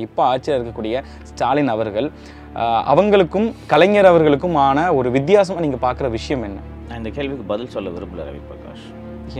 இப்போ 0.00 0.22
ஆட்சியில் 0.32 0.54
இருக்கக்கூடிய 0.56 1.00
ஸ்டாலின் 1.30 1.70
அவர்கள் 1.72 2.06
அவங்களுக்கும் 2.92 3.48
கலைஞர் 3.72 4.08
அவர்களுக்குமான 4.10 4.84
ஒரு 4.98 5.08
வித்தியாசமாக 5.16 5.62
நீங்கள் 5.64 5.82
பார்க்குற 5.82 6.06
விஷயம் 6.14 6.44
என்ன? 6.46 6.60
நான் 6.88 7.00
இந்த 7.00 7.10
கேள்விக்கு 7.16 7.44
பதில் 7.50 7.72
சொல்ல 7.74 7.90
விரும்பல 7.96 8.24
ரவி 8.28 8.40
பிரகாஷ். 8.50 8.86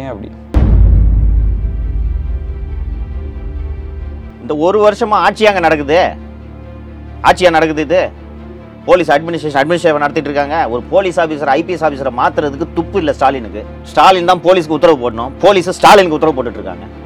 ஏன் 0.01 0.11
அப்படி? 0.13 0.29
இந்த 4.43 4.55
ஒரு 4.67 4.81
வருஷமா 4.87 5.21
ஆட்சி 5.27 5.49
அங்கே 5.51 5.63
நடக்குது. 5.67 6.01
ஆட்சியா 7.29 7.53
நடக்குது 7.59 7.85
இது. 7.89 8.03
போலீஸ் 8.89 9.13
அட்மினிஸ்ட்ரேஷன் 9.17 9.61
அட்மினிஸ்ட்ரேஷன் 9.63 10.05
நடத்திட்டு 10.07 10.31
இருக்காங்க. 10.31 10.59
ஒரு 10.75 10.85
போலீஸ் 10.93 11.21
ஆஃபீஸர் 11.25 11.53
ஐபிஎஸ் 11.59 11.87
ஆஃபீஸரை 11.89 12.13
மாத்துறதுக்கு 12.21 12.69
துப்பு 12.81 13.01
இல்லை 13.05 13.15
ஸ்டாலினுக்கு. 13.21 13.63
ஸ்டாலின் 13.93 14.31
தான் 14.33 14.45
போலீஸ்க்கு 14.49 14.79
உத்தரவு 14.79 15.01
போடணும். 15.05 15.33
போலீஸ் 15.47 15.77
ஸ்டாலினுக்கு 15.79 16.19
உத்தரவு 16.19 16.37
போட்டுட்டு 16.39 16.63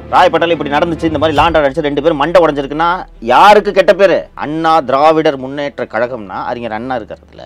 இருக்காங்க 0.07 0.15
ராயப்பேட்டையில் 0.15 0.55
இப்படி 0.55 0.71
நடந்துச்சு 0.75 1.09
இந்த 1.09 1.19
மாதிரி 1.21 1.37
லாண்ட் 1.37 1.57
அடிச்சு 1.59 1.87
ரெண்டு 1.87 2.01
பேரும் 2.03 2.21
மண்டை 2.21 2.39
உடஞ்சிருக்குன்னா 2.43 2.89
யாருக்கு 3.33 3.71
கெட்ட 3.77 3.93
பேர்? 4.01 4.17
அண்ணா 4.43 4.73
திராவிடர் 4.89 5.37
முன்னேற்ற 5.43 5.85
கழகம்னா 5.93 6.37
அறிஞர் 6.49 6.77
அண்ணா 6.79 6.95
இருக்கிறதுல 6.99 7.45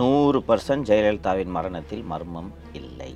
நூறு 0.00 0.38
பர்சன்ட் 0.48 0.86
ஜெயலலிதாவின் 0.88 1.52
மரணத்தில் 1.56 2.04
மர்மம் 2.12 2.50
இல்லை. 2.80 3.10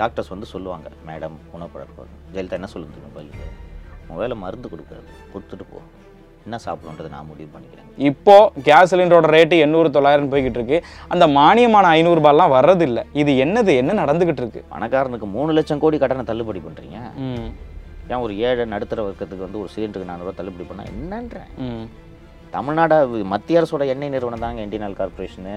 டாக்டர்ஸ் 0.00 0.32
வந்து 0.34 0.46
சொல்லுவாங்க 0.54 0.88
மேடம் 1.08 1.36
உணப்பழக்கம் 1.56 2.10
ஜெயலலிதா 2.34 2.58
என்ன 2.60 2.70
சொல்லுங்க 2.74 3.46
உன் 4.10 4.20
வேலை 4.22 4.36
மருந்து 4.42 4.68
கொடுக்குறது 4.72 5.10
கொடுத்துட்டு 5.32 5.64
போ. 5.70 5.78
என்ன 6.46 6.58
சாப்பிடணுன்றதை 6.64 7.10
நான் 7.14 7.28
முடிவு 7.30 7.48
பண்ணிக்கிறேன். 7.54 7.88
இப்போ 8.10 8.36
கேஸ் 8.66 8.90
சிலிண்டரோட 8.92 9.28
ரேட்டு 9.34 9.56
எண்ணூறு 9.64 9.88
தொள்ளாயிரம் 9.96 10.30
போய்கிட்டு 10.32 10.58
இருக்கு. 10.60 10.78
அந்த 11.12 11.24
மானியமான 11.38 11.88
ஐநூறுரூபாலாம் 11.98 12.54
வர்றதில்லை. 12.54 13.02
இது 13.22 13.32
என்னது? 13.44 13.72
என்ன 13.82 13.96
நடந்துகிட்டு 14.02 14.42
இருக்கு? 14.42 14.62
பணக்காரனுக்கு 14.74 15.28
மூணு 15.36 15.50
லட்சம் 15.58 15.82
கோடி 15.82 15.98
கடனை 16.04 16.24
தள்ளுபடி 16.30 16.62
பண்ணுறீங்க 16.66 17.00
ஏன் 18.10 18.22
ஒரு 18.24 18.38
ஏழை 18.38 18.64
நடுத்தர 18.64 19.02
வர்க்கத்துக்கு 19.06 19.46
வந்து 19.46 19.60
ஒரு 19.60 19.70
சிலிண்டருக்கு 19.76 20.10
நானூறுவா 20.10 20.34
தள்ளுபடி 20.34 20.66
பண்ணால் 20.68 20.90
என்னன்றேன் 20.92 21.88
தமிழ்நாடு 22.50 23.24
மத்திய 23.32 23.60
அரசோட 23.60 23.86
எண்ணெய் 23.86 24.14
நிறுவனம் 24.14 24.44
தாங்க 24.44 24.62
ஆயில் 24.66 24.98
கார்பரேஷனு 25.00 25.56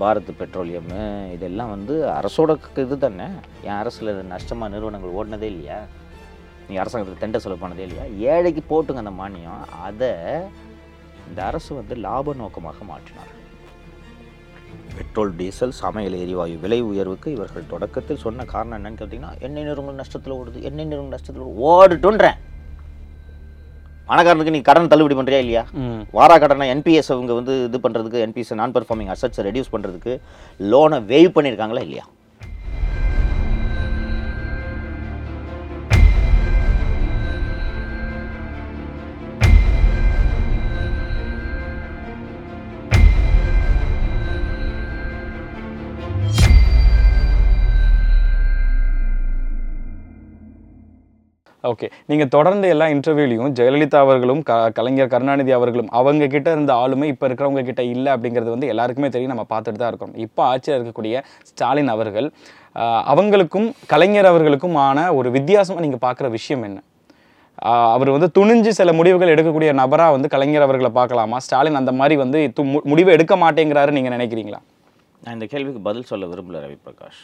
பாரத் 0.00 0.30
பெட்ரோலியமு 0.40 1.30
இதெல்லாம் 1.32 1.70
வந்து 1.70 1.94
அரசோட 2.18 2.52
இது 2.82 2.98
தானே? 2.98 3.26
என் 3.62 3.78
அரசில் 3.78 4.10
நஷ்டமாக 4.32 4.72
நிறுவனங்கள் 4.74 5.16
ஓடினதே 5.18 5.48
இல்லையா? 5.52 5.78
நீ 6.68 6.76
அரசாங்கத்துக்கு 6.76 7.22
தெண்டை 7.24 7.40
செலவு 7.40 7.62
பண்ணதே 7.62 7.84
இல்லையா? 7.86 8.04
ஏழைக்கு 8.34 8.62
போட்டுங்க 8.70 9.02
அந்த 9.04 9.14
மானியம். 9.22 9.64
அதை 9.86 10.12
இந்த 11.28 11.40
அரசு 11.44 11.70
வந்து 11.74 11.94
லாப 11.96 12.34
நோக்கமாக 12.34 12.84
மாற்றினார் 12.90 13.32
பெட்ரோல் 14.94 15.32
டீசல் 15.38 15.74
சமையல் 15.80 16.16
எரிவாயு 16.22 16.54
விலை 16.62 16.78
உயர்வுக்கு 16.88 17.28
இவர்கள் 17.36 17.70
தொடக்கத்தில் 17.70 18.22
சொன்ன 18.24 18.46
காரணம் 18.52 18.76
என்னன்னு 18.78 19.00
கேட்டிங்கன்னா 19.00 19.32
எண்ணெய் 19.40 19.66
நிறுவனங்கள் 19.66 20.00
நஷ்டத்தில் 20.00 20.36
ஓடுது 20.36 20.60
எண்ணெய் 20.68 20.88
நிறுவனங்கள் 20.90 21.16
நஷ்டத்தில் 21.16 21.44
ஓடுது 21.44 21.66
ஓடுட்டுன்றேன் 21.72 22.38
பணக்காரனுக்கு 24.08 24.54
நீ 24.54 24.60
கடன் 24.62 24.88
தள்ளுபடி 24.92 25.16
பண்ணுறியா 25.16 25.40
இல்லையா? 25.42 25.62
வாரா 26.14 26.36
கடனை 26.36 26.66
என்பிஎஸ் 26.72 27.10
அவங்க 27.14 27.32
வந்து 27.36 27.54
இது 27.66 27.78
பண்ணுறதுக்கு 27.84 28.22
என்பிஎஸ் 28.24 28.58
நான் 28.60 28.74
பெர்ஃபார்மிங் 28.76 29.12
அசட்ஸை 29.14 29.42
ரெடியூஸ் 29.48 29.72
பண்ணுறதுக்கு 29.74 30.12
லோனை 30.60 30.98
வேவ் 31.10 31.34
பண்ணியிருக்காங்களா 31.36 31.82
இல்லையா? 31.86 32.04
ஓகே 51.68 51.86
நீங்கள் 52.10 52.30
தொடர்ந்து 52.34 52.66
எல்லா 52.74 52.86
இன்டர்வியூலையும் 52.92 53.54
ஜெயலலிதா 53.58 53.98
அவர்களும் 54.04 54.40
க 54.48 54.52
கலைஞர் 54.76 55.10
கருணாநிதி 55.14 55.52
அவர்களும் 55.56 55.90
அவங்க 55.98 56.28
கிட்ட 56.34 56.48
இருந்த 56.56 56.72
ஆளுமை 56.82 57.06
இப்போ 57.12 57.24
இருக்கிறவங்க 57.28 57.62
கிட்ட 57.70 57.82
இல்லை 57.94 58.10
அப்படிங்கிறது 58.14 58.50
வந்து 58.54 58.70
எல்லாருக்குமே 58.72 59.08
தெரியும். 59.14 59.32
நம்ம 59.34 59.44
பார்த்துட்டு 59.52 59.80
தான் 59.82 59.90
இருக்கோம். 59.92 60.14
இப்போ 60.26 60.42
ஆட்சியில் 60.50 60.76
இருக்கக்கூடிய 60.78 61.22
ஸ்டாலின் 61.50 61.92
அவர்கள் 61.94 62.28
அவங்களுக்கும் 63.12 63.68
கலைஞர் 63.92 64.30
அவர்களுக்குமான 64.30 65.04
ஒரு 65.18 65.28
வித்தியாசமாக 65.36 65.84
நீங்கள் 65.86 66.02
பார்க்குற 66.06 66.30
விஷயம் 66.36 66.64
என்ன? 66.68 66.78
அவர் 67.94 68.12
வந்து 68.16 68.28
துணிஞ்சு 68.38 68.72
சில 68.80 68.90
முடிவுகள் 68.98 69.32
எடுக்கக்கூடிய 69.34 69.70
நபராக 69.82 70.14
வந்து 70.16 70.32
கலைஞர் 70.34 70.66
அவர்களை 70.66 70.92
பார்க்கலாமா? 70.98 71.38
ஸ்டாலின் 71.46 71.80
அந்த 71.82 71.94
மாதிரி 72.00 72.16
வந்து 72.24 72.40
முடிவு 72.92 73.10
எடுக்க 73.16 73.36
மாட்டேங்கிறாரு 73.44 73.96
நீங்கள் 73.98 74.16
நினைக்கிறீங்களா? 74.16 74.62
நான் 75.24 75.36
இந்த 75.38 75.48
கேள்விக்கு 75.52 75.82
பதில் 75.90 76.08
சொல்ல 76.12 76.30
விரும்பல 76.32 76.64
ரவி 76.66 76.78
பிரகாஷ் 76.88 77.22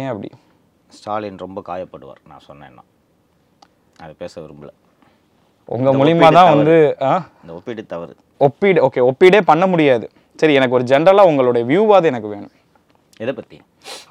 ஏன் 0.00 0.10
அப்படி? 0.14 0.30
ஸ்டாலின் 0.98 1.44
ரொம்ப 1.46 1.60
காயப்படுவார் 1.70 2.24
நான் 2.32 2.46
சொன்னேன்னா. 2.50 2.84
அதை 4.02 4.12
பேச 4.22 4.34
விரும்பல. 4.42 4.70
உங்கள் 5.74 5.92
இந்த 5.92 5.98
மூலியமா 6.00 6.26
ஒப்பீடு 6.26 6.38
தான். 6.38 6.50
வந்து 6.54 6.74
இந்த 7.42 7.52
ஒப்பீடு 7.58 7.82
தவறு. 7.94 8.12
ஒப்பீடு 8.46 8.78
ஓகே 8.86 9.02
ஒப்பீடே 9.10 9.40
பண்ண 9.50 9.64
முடியாது. 9.72 10.06
சரி 10.40 10.54
எனக்கு 10.58 10.76
ஒரு 10.78 10.84
ஜென்ரலாக 10.92 11.30
உங்களுடைய 11.30 11.64
வியூவாது 11.70 12.06
எனக்கு 12.12 12.28
வேணும். 12.34 12.54
எதை 13.24 13.32
பற்றி 13.38 13.58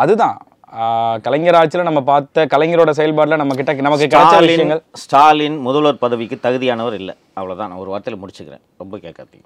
அதுதான். 0.04 0.38
கலைஞர் 1.26 1.58
ஆட்சியில் 1.58 1.88
நம்ம 1.88 2.02
பார்த்த 2.10 2.46
கலைஞரோட 2.54 2.92
செயல்பாட்டில் 3.00 3.42
நம்ம 3.42 3.56
கிட்ட 3.58 3.74
நமக்கு 3.88 4.06
கிடைச்ச 4.14 4.38
விஷயங்கள். 4.46 4.82
ஸ்டாலின் 5.02 5.58
முதல்வர் 5.68 6.00
பதவிக்கு 6.06 6.38
தகுதியானவர் 6.46 6.96
இல்லை. 7.02 7.16
அவ்வளோதான் 7.40 7.70
நான் 7.72 7.82
ஒரு 7.84 7.92
வார்த்தையில் 7.94 8.22
முடிச்சுக்கிறேன். 8.22 8.64
ரொம்ப 8.82 8.98
கேட்காதீங்க. 9.04 9.46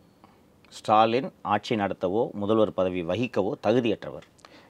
ஸ்டாலின் 0.78 1.30
ஆட்சி 1.54 1.75
நடத்தவோ 1.81 2.24
முதல்வர் 2.42 2.78
பதவி 2.80 3.02
வகிக்கவோ 3.12 3.52
தகுதியற்றவர். 3.68 4.25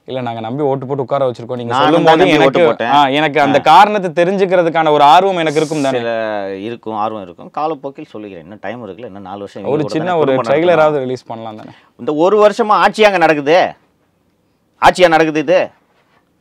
இல்லை 0.08 0.22
நாங்கள் 0.22 0.44
நம்பி 0.46 0.62
ஓட்டு 0.62 0.86
போட்டு 0.86 1.02
உட்கார 1.02 1.30
வச்சிருக்கோம். 1.30 1.56
நீங்கள் 1.56 1.78
சொல்லும் 1.78 2.04
போது 2.04 2.26
எனக்கு 2.26 2.44
ஓட்டு 2.44 2.66
போட்டேன். 2.66 2.90
ஆ, 2.90 3.08
எனக்கு 3.08 3.40
அந்த 3.40 3.60
காரணத்தை 3.60 4.10
தெரிஞ்சுக்கிறதுக்கான 4.20 4.90
ஒரு 4.90 5.04
ஆர்வம் 5.04 5.36
எனக்கு 5.36 5.60
இருக்கும் 5.60 5.82
தானே? 5.82 6.00
இருக்கும் 6.68 6.94
ஆர்வம் 6.94 7.22
இருக்கும். 7.22 7.50
காலப்போக்கில் 7.50 8.04
சொல்லுகிறேன் 8.04 8.44
இன்னும் 8.44 8.58
டைம் 8.60 8.86
இருக்குல்ல 8.86 9.04
இன்னும் 9.04 9.22
நாலு 9.22 9.38
வருஷம் 9.38 9.64
ஒரு 9.64 9.88
சின்ன 9.88 10.16
ஒரு 10.18 10.34
ட்ரெய்லராவது 10.36 10.98
ரிலீஸ் 10.98 11.24
பண்ணலாம் 11.26 11.56
தானே. 11.56 11.70
இந்த 11.98 12.14
ஒரு 12.14 12.38
வருஷமா 12.44 12.76
ஆட்சி 12.84 13.04
அங்கே 13.04 13.18
நடக்குது. 13.18 13.58
ஆட்சியா 14.82 15.08
நடக்குது 15.08 15.40
இது. 15.40 15.70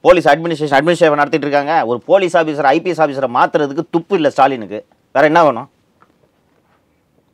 போலீஸ் 0.01 0.27
அட்மினிஸ்ட்ரேஷன் 0.27 0.77
அட்மினிஸ்ட்ரேஷன் 0.79 1.21
நடத்திட்டு 1.23 1.47
இருக்காங்க. 1.47 1.85
ஒரு 1.85 1.99
போலீஸ் 2.05 2.37
ஆஃபீஸர் 2.37 2.69
ஐபிஎஸ் 2.73 3.01
ஆஃபீஸரை 3.05 3.29
மாத்துறதுக்கு 3.37 3.85
துப்பு 3.89 4.15
இல்லை 4.15 4.31
ஸ்டாலினுக்கு. 4.31 4.85
வேற 5.11 5.25
என்ன 5.27 5.43
வேணும்? 5.43 5.69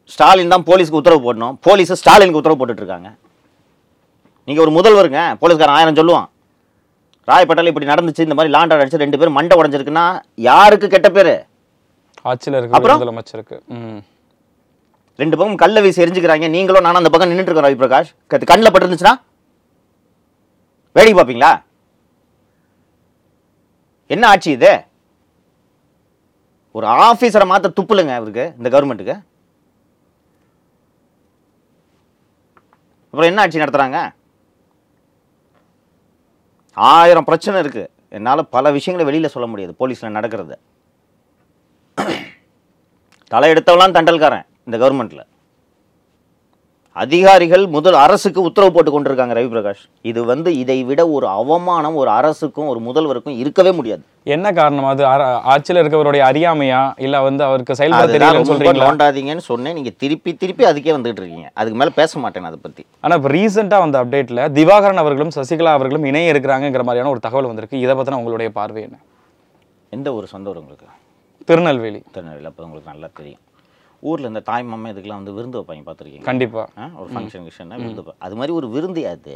ஸ்டாலின் 0.05 0.49
தான் 0.49 0.63
போலீஸ்க்கு 0.63 1.01
உத்தரவு 1.01 1.33
போடணும். 1.33 1.53
போலீஸ் 1.61 1.93
ஸ்டாலினுக்கு 1.93 2.41
உத்தரவு 2.41 2.59
போட்டுட்டு 2.61 2.83
இருக்காங்க 4.43 4.49
நீங்க 4.49 4.61
ஒரு 4.65 4.71
முதல்வருங்க 4.77 5.21
போலீஸ்காரன் 5.41 5.77
ஆயிரம் 5.79 5.99
சொல்லுவான். 5.99 6.27
ராயப்பேட்டையில் 7.29 7.71
இப்படி 7.71 7.87
நடந்துச்சு 7.91 8.25
இந்த 8.27 8.35
மாதிரி 8.37 8.53
லாண்ட் 8.55 8.73
அடிச்சு 8.75 9.03
ரெண்டு 9.03 9.17
பேரும் 9.19 9.37
மண்டை 9.37 9.55
உடஞ்சிருக்குன்னா 9.59 10.05
யாருக்கு 10.49 10.87
கெட்ட 10.93 11.09
பேரு? 11.17 11.35
ஆட்சியில் 12.29 12.57
இருக்க 12.57 12.75
அப்புறம்? 12.77 12.99
முதலமைச்சருக்கு. 13.01 13.57
ரெண்டு 15.21 15.37
பக்கம் 15.39 15.61
கல்ல 15.63 15.81
வீசி 15.83 16.03
எரிஞ்சுக்கிறாங்க 16.03 16.47
நீங்களும் 16.55 16.85
நானும் 16.85 17.01
அந்த 17.01 17.11
பக்கம் 17.13 17.31
நின்றுட்டு 17.31 17.51
இருக்கோம் 17.51 17.67
ரவி 17.67 17.77
பிரகாஷ். 17.81 18.09
கண்ணில் 18.51 18.73
பட்டிருந்துச்சுன்னா? 18.73 19.15
வேடிக்கை 20.95 21.17
பார்ப்பீங்களா? 21.19 21.51
என்ன 24.13 24.23
ஆட்சி 24.31 24.49
இது? 24.57 24.73
ஒரு 26.77 26.85
ஆபீசரை 27.05 27.45
மாத்த 27.51 27.71
துப்புலுங்க 27.77 28.13
அவருக்கு 28.19 28.45
இந்த 28.59 28.67
கவர்மெண்ட்டுக்கு. 28.73 29.15
அப்புறம் 33.09 33.29
என்ன 33.31 33.41
ஆட்சி 33.43 33.63
நடத்துறாங்க? 33.63 33.99
ஆயிரம் 36.77 37.27
பிரச்சனை 37.29 37.57
இருக்குது 37.61 37.89
என்னால் 38.17 38.49
பல 38.55 38.71
விஷயங்களை 38.77 39.05
வெளியில் 39.09 39.33
சொல்ல 39.35 39.47
முடியாது 39.47 39.73
போலீஸில் 39.79 40.15
நடக்கிறது. 40.17 40.55
தலையெடுத்தவெல்லாம் 43.31 43.95
தண்டல்காரன் 43.97 44.45
இந்த 44.67 44.77
கவர்மெண்ட்டில் 44.81 45.23
அதிகாரிகள் 47.01 47.63
முதல் 47.75 47.95
அரசுக்கு 48.01 48.39
உத்தரவு 48.47 48.71
போட்டு 48.73 48.91
கொண்டிருக்காங்க 48.93 49.33
ரவி 49.37 49.49
பிரகாஷ் 49.53 49.83
இது 50.09 50.21
வந்து 50.31 50.49
இதை 50.61 50.75
விட 50.89 51.01
ஒரு 51.15 51.27
அவமானம் 51.37 51.95
ஒரு 52.01 52.09
அரசுக்கும் 52.17 52.69
ஒரு 52.71 52.79
முதல்வருக்கும் 52.87 53.37
இருக்கவே 53.41 53.71
முடியாது. 53.77 54.03
என்ன 54.35 54.47
காரணம்? 54.59 54.87
அது 54.91 55.03
ஆட்சியில் 55.53 55.79
இருக்கவருடைய 55.81 56.23
அறியாமையா? 56.29 56.81
இல்லை 57.05 57.19
வந்து 57.27 57.43
அவருக்கு 57.47 57.77
செயல்பட 57.79 58.83
நோண்டாதீங்கன்னு 58.83 59.45
சொன்னேன். 59.51 59.75
நீங்க 59.77 59.93
திருப்பி 60.03 60.33
திருப்பி 60.43 60.65
அதுக்கே 60.71 60.93
வந்துகிட்டு 60.97 61.23
இருக்கீங்க. 61.23 61.47
அதுக்கு 61.61 61.79
மேல 61.81 61.93
பேச 61.99 62.19
மாட்டேன் 62.25 62.49
அதை 62.49 62.59
பத்தி. 62.65 62.85
ஆனால் 63.03 63.17
இப்போ 63.19 63.31
ரீசெண்டாக 63.35 63.85
வந்த 63.85 64.03
அப்டேட்டில் 64.03 64.43
திவாகரன் 64.59 65.01
அவர்களும் 65.03 65.33
சசிகலா 65.37 65.73
அவர்களும் 65.79 66.05
இணைய 66.11 66.33
இருக்கிறாங்கிற 66.35 66.83
மாதிரியான 66.89 67.13
ஒரு 67.15 67.23
தகவல் 67.27 67.49
வந்திருக்கு. 67.51 67.79
இதை 67.85 67.95
பற்றின 67.99 68.19
உங்களுடைய 68.23 68.51
பார்வை 68.59 68.83
என்ன? 68.89 68.99
எந்த 69.97 70.13
ஒரு 70.19 70.27
சொந்த 70.35 70.53
உங்களுக்கு? 70.61 70.87
திருநெல்வேலி. 71.49 72.01
திருநெல்வேலி. 72.17 72.49
அப்போ 72.51 72.63
உங்களுக்கு 72.67 72.93
நல்லா 72.93 73.09
தெரியும். 73.21 73.41
ஊர்ல 74.03 74.27
இந்த 74.27 74.41
தாய் 74.41 74.63
மாமா 74.63 74.89
இதுக்கெல்லாம் 74.89 75.21
வந்து 75.21 75.33
விருந்து 75.33 75.59
வைப்பாங்க 75.59 75.83
பார்த்துருக்கீங்க 75.85 76.25
கண்டிப்பா. 76.25 76.63
ஆ, 76.77 76.89
ஒரு 76.95 77.09
ஃபங்க்ஷன் 77.11 77.45
கிஷன் 77.47 77.71
விருந்து 77.77 78.15
அது 78.19 78.35
மாதிரி 78.35 78.53
ஒரு 78.53 78.67
விருந்து 78.69 79.03
அது 79.07 79.35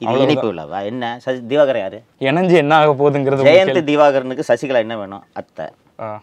இது 0.00 0.18
இனிப்பு 0.24 0.48
விழாவா? 0.50 0.84
என்ன? 0.84 1.04
சசி 1.18 1.38
திவாகர் 1.46 1.78
யாரு? 1.78 1.98
இணைஞ்சு 2.20 2.56
என்ன 2.56 2.74
ஆக 2.76 2.90
போகுதுங்கிறது 2.92 3.46
ஜெயந்த் 3.48 3.80
திவாகரனுக்கு 3.86 4.44
சசிகலா 4.48 4.78
என்ன 4.78 4.96
வேணும்? 4.96 5.24
அத்தை. 5.32 5.66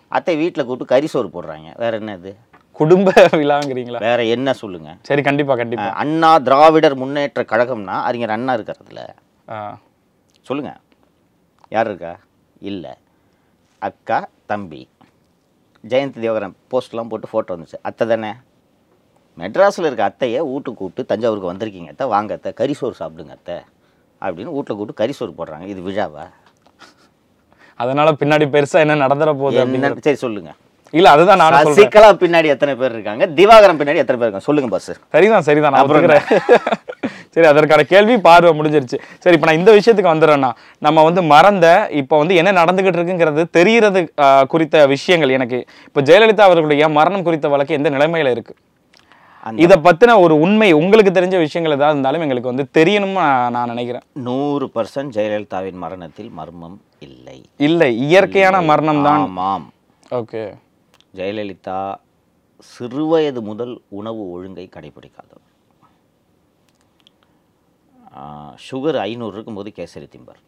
அத்தை 0.08 0.36
வீட்டில் 0.36 0.66
கூப்பிட்டு 0.66 0.94
கறி 0.94 1.08
சோறு 1.08 1.28
போடுறாங்க. 1.28 1.70
வேற 1.78 1.98
என்ன 1.98 2.14
இது? 2.14 2.32
குடும்ப 2.76 3.10
விழாங்கிறீங்களா? 3.34 4.00
வேற 4.00 4.24
என்ன 4.26 4.54
சொல்லுங்க? 4.54 4.90
சரி 5.02 5.22
கண்டிப்பா 5.22 5.56
கண்டிப்பா. 5.56 5.90
அண்ணா 5.96 6.40
திராவிடர் 6.40 6.96
முன்னேற்ற 6.96 7.44
கழகம்னா 7.44 7.98
அறிஞர் 8.04 8.30
அண்ணா 8.30 8.54
இருக்கிறதுல. 8.54 9.02
சொல்லுங்க. 10.46 10.72
யார் 11.70 11.88
இருக்கா? 11.88 12.14
இல்லை. 12.62 12.94
அக்கா 13.82 14.20
தம்பி. 14.46 14.82
ஜெயந்தி 15.92 16.20
தேவரன் 16.26 16.56
போஸ்ட்லாம் 16.72 17.10
போட்டு 17.12 17.30
ஃபோட்டோ 17.32 17.54
வந்துச்சு. 17.56 17.80
அத்தை 17.88 18.06
தானே? 18.12 18.32
மெட்ராஸில் 19.42 19.88
இருக்க 19.88 20.04
அத்தையை 20.10 20.40
வீட்டுக்கு 20.50 20.80
கூப்பிட்டு 20.82 21.10
தஞ்சாவூருக்கு 21.12 21.52
வந்திருக்கீங்க 21.52 21.92
அத்தை 21.94 22.08
வாங்க 22.16 22.34
அத்தை 22.38 22.52
கறிசோறு 22.60 22.96
சாப்பிடுங்க 23.02 23.34
அத்தை 23.38 23.58
அப்படின்னு 24.26 24.54
வீட்டில் 24.58 24.78
கூப்பிட்டு 24.78 25.02
கறிசோறு 25.02 25.34
போடுறாங்க. 25.40 25.66
இது 25.74 25.82
விழாவா? 25.88 26.26
அதனால 27.84 28.10
பின்னாடி 28.22 28.46
பெருசா 28.56 28.78
என்ன 28.84 29.00
நடந்துற 29.06 29.32
போகுது 29.42 29.60
அப்படின்னு 29.64 30.06
சரி 30.08 30.20
சொல்லுங்க. 30.26 30.52
இல்ல 30.98 31.08
அதுதான் 31.16 31.42
சொல்றேன். 31.44 31.78
சசிகலா 31.78 32.10
பின்னாடி 32.22 32.48
எத்தனை 32.54 32.74
பேர் 32.82 32.94
இருக்காங்க? 32.96 33.26
திவாகரன் 33.38 33.80
பின்னாடி 33.80 34.02
எத்தனை 34.04 34.18
பேர் 34.20 34.28
இருக்காங்க? 34.28 34.48
சொல்லுங்க 34.50 34.70
பாஸ் 34.74 34.92
சரிதான் 35.16 35.48
சரிதான். 35.50 35.74
நான் 35.76 35.84
அப்புறம் 35.84 36.04
சரி 37.36 37.48
அதற்கான 37.48 37.84
கேள்வி 37.84 38.18
பார்வை 38.18 38.60
முடிஞ்சிருச்சு. 38.60 39.00
சரி 39.20 39.36
இப்போ 39.36 39.56
நான் 39.56 39.58
இந்த 39.58 39.72
விஷயத்துக்கு 39.76 40.14
வந்துடுறேன்னா 40.14 40.52
நம்ம 40.80 41.04
வந்து 41.04 41.22
மறந்த 41.24 41.88
இப்போ 41.92 42.18
வந்து 42.18 42.36
என்ன 42.36 42.52
நடந்துகிட்டு 42.52 42.98
இருக்குங்கிறது 42.98 43.46
தெரிகிறது 43.52 44.14
குறித்த 44.48 44.88
விஷயங்கள் 44.88 45.30
எனக்கு. 45.30 45.66
இப்போ 45.86 46.02
ஜெயலலிதா 46.02 46.42
அவர்களுடைய 46.42 46.90
மரணம் 46.90 47.24
குறித்த 47.24 47.48
வழக்கு 47.48 47.74
எந்த 47.74 47.90
நிலைமையில 47.90 48.32
இருக்கு? 48.32 48.56
அந்த- 49.42 49.62
இதை 49.62 49.78
பத்தின 49.78 50.20
ஒரு 50.20 50.40
உண்மை 50.40 50.72
உங்களுக்கு 50.72 51.22
தெரிஞ்ச 51.22 51.38
விஷயங்கள் 51.38 51.78
ஏதாவது 51.78 52.00
இருந்தாலும் 52.00 52.22
எங்களுக்கு 52.22 52.54
வந்து 52.56 52.68
தெரியணும்னு 52.74 53.14
நான் 53.14 53.52
நான் 53.52 53.68
நினைக்கிறேன். 53.68 54.02
நூறு 54.14 54.70
பர்சன்ட் 54.76 55.12
ஜெயலலிதாவின் 55.14 55.74
மரணத்தில் 55.74 56.30
மர்மம் 56.30 56.82
இல்லை. 57.00 57.44
இல்லை 57.58 57.98
இயற்கையான 57.98 58.62
மரணம் 58.62 59.04
தான். 59.04 59.20
ஆமாம். 59.20 59.74
ஓகே. 60.12 60.54
ஜெயலலிதா 61.16 61.96
சிறுவயது 62.80 63.40
முதல் 63.40 63.82
உணவு 63.88 64.30
ஒழுங்கை 64.30 64.70
கடைபிடிக்காதவர் 64.76 65.44
சுகர் 68.68 68.98
ஐநூறு 69.08 69.36
இருக்கும்போது 69.38 69.72
கேசரி 69.80 70.08
திம்பார். 70.14 70.42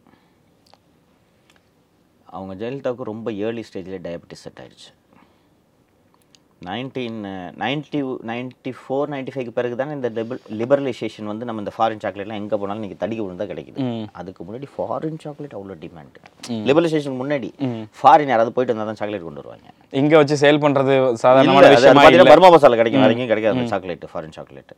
அவங்க 2.36 2.54
ஜெயலலிதாவுக்கு 2.62 3.12
ரொம்ப 3.14 3.28
ஏர்லி 3.48 3.64
ஸ்டேஜில் 3.68 4.06
டயபெட்டிஸ் 4.06 4.46
செட் 4.46 4.62
ஆயிடுச்சு. 4.64 4.90
Nineteen 6.68 7.18
ninety 7.62 8.00
ninety 8.30 8.72
four 8.80 9.12
ninety 9.14 9.32
ஃபைவ்க்கு 9.34 9.54
பிறகு 9.58 9.76
தானே 9.82 9.96
இந்த 9.98 10.10
லிபரலைசேஷன் 10.62 11.30
வந்து 11.32 11.48
நம்ம 11.48 11.62
இந்த 11.64 11.74
ஃபாரின் 11.76 12.02
சாக்லேட்லாம் 12.04 12.40
எங்கே 12.42 12.58
போனாலும் 12.62 12.84
நீங்கள் 12.86 13.02
தடிக்க 13.04 13.22
விழுந்தா 13.26 13.46
கிடைக்குது. 13.52 13.80
அதுக்கு 14.20 14.42
முன்னாடி 14.48 14.68
ஃபாரின் 14.76 15.22
சாக்லேட் 15.24 15.56
அவ்வளோ 15.58 15.78
டிமாண்ட் 15.84 16.18
லிபரலைசேஷன் 16.70 17.20
முன்னாடி 17.22 17.50
ஃபாரின் 18.00 18.32
யாராவது 18.34 18.54
போயிட்டு 18.56 18.74
வந்தால் 18.74 18.92
தான் 18.92 19.02
சாக்லேட் 19.02 19.28
கொண்டு 19.28 19.42
வருவாங்க. 19.44 19.68
இங்க 20.02 20.14
வச்சு 20.22 20.38
சேல் 20.44 20.62
பார்த்தீங்கன்னா 20.64 22.08
இல்லை 22.14 22.28
பர்மா 22.34 22.50
மசாலா 22.56 22.80
கிடைக்கும் 22.82 23.06
எங்கேயும் 23.14 23.34
கிடைக்காது 23.34 23.72
chocolate 23.74 24.08
foreign 24.14 24.36
chocolate 24.40 24.74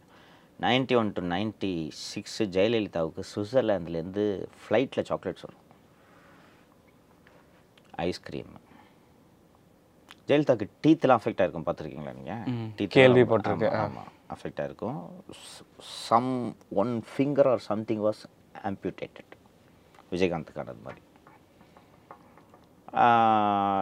ninety 0.66 0.96
one 1.02 1.12
to 1.18 1.22
ninety 1.34 1.74
six 2.12 2.40
ஜெயலலிதாவுக்கு 2.56 3.24
சுவிட்சர்லாந்துலேருந்து 3.34 4.26
ஃப்ளைட்டில் 4.62 5.08
சாக்லேட்ஸ் 5.10 5.46
வரும் 5.48 5.66
ஐஸ்கிரீம் 8.08 8.54
ஜெயலலிதாவுக்கு 10.30 10.68
டீத்லாம் 10.86 11.20
அஃபெக்ட் 11.20 11.42
ஆயிருக்கும் 11.44 11.68
பார்த்துருக்கீங்களா 11.68 12.16
நீங்கள் 12.18 12.92
கேள்விப்பட்டிருக்கேன். 12.98 13.78
ஆமாம் 13.84 14.12
அஃபெக்ட் 14.36 14.60
ஆயிருக்கும். 14.64 15.00
Some 16.08 16.32
one 16.84 16.94
finger 17.12 17.50
or 17.54 17.64
something 17.72 18.04
was 18.08 18.24
amputated. 18.70 19.30
விஜயகாந்துக்கான 20.12 20.72
அது 20.74 20.84
மாதிரி. 20.86 21.02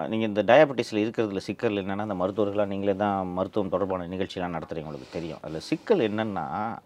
நீங்கள் 0.10 0.28
இந்த 0.28 0.44
டயபெட்டிஸில் 0.44 1.04
இருக்கிறதுல 1.06 1.38
சிக்கல் 1.38 1.74
என்னென்னா 1.74 2.06
அந்த 2.08 2.14
மருத்துவர்களாக 2.14 2.66
நீங்களே 2.66 2.96
தான் 2.96 3.28
மருத்துவம் 3.28 3.70
தொடர்பான 3.70 4.08
நிகழ்ச்சியெலாம் 4.08 4.56
நடத்துகிறீங்க 4.58 4.88
உங்களுக்கு 4.90 5.08
தெரியும். 5.12 5.38
அதில் 5.42 5.60
சிக்கல் 5.60 6.00
என்னென்னா 6.00 6.78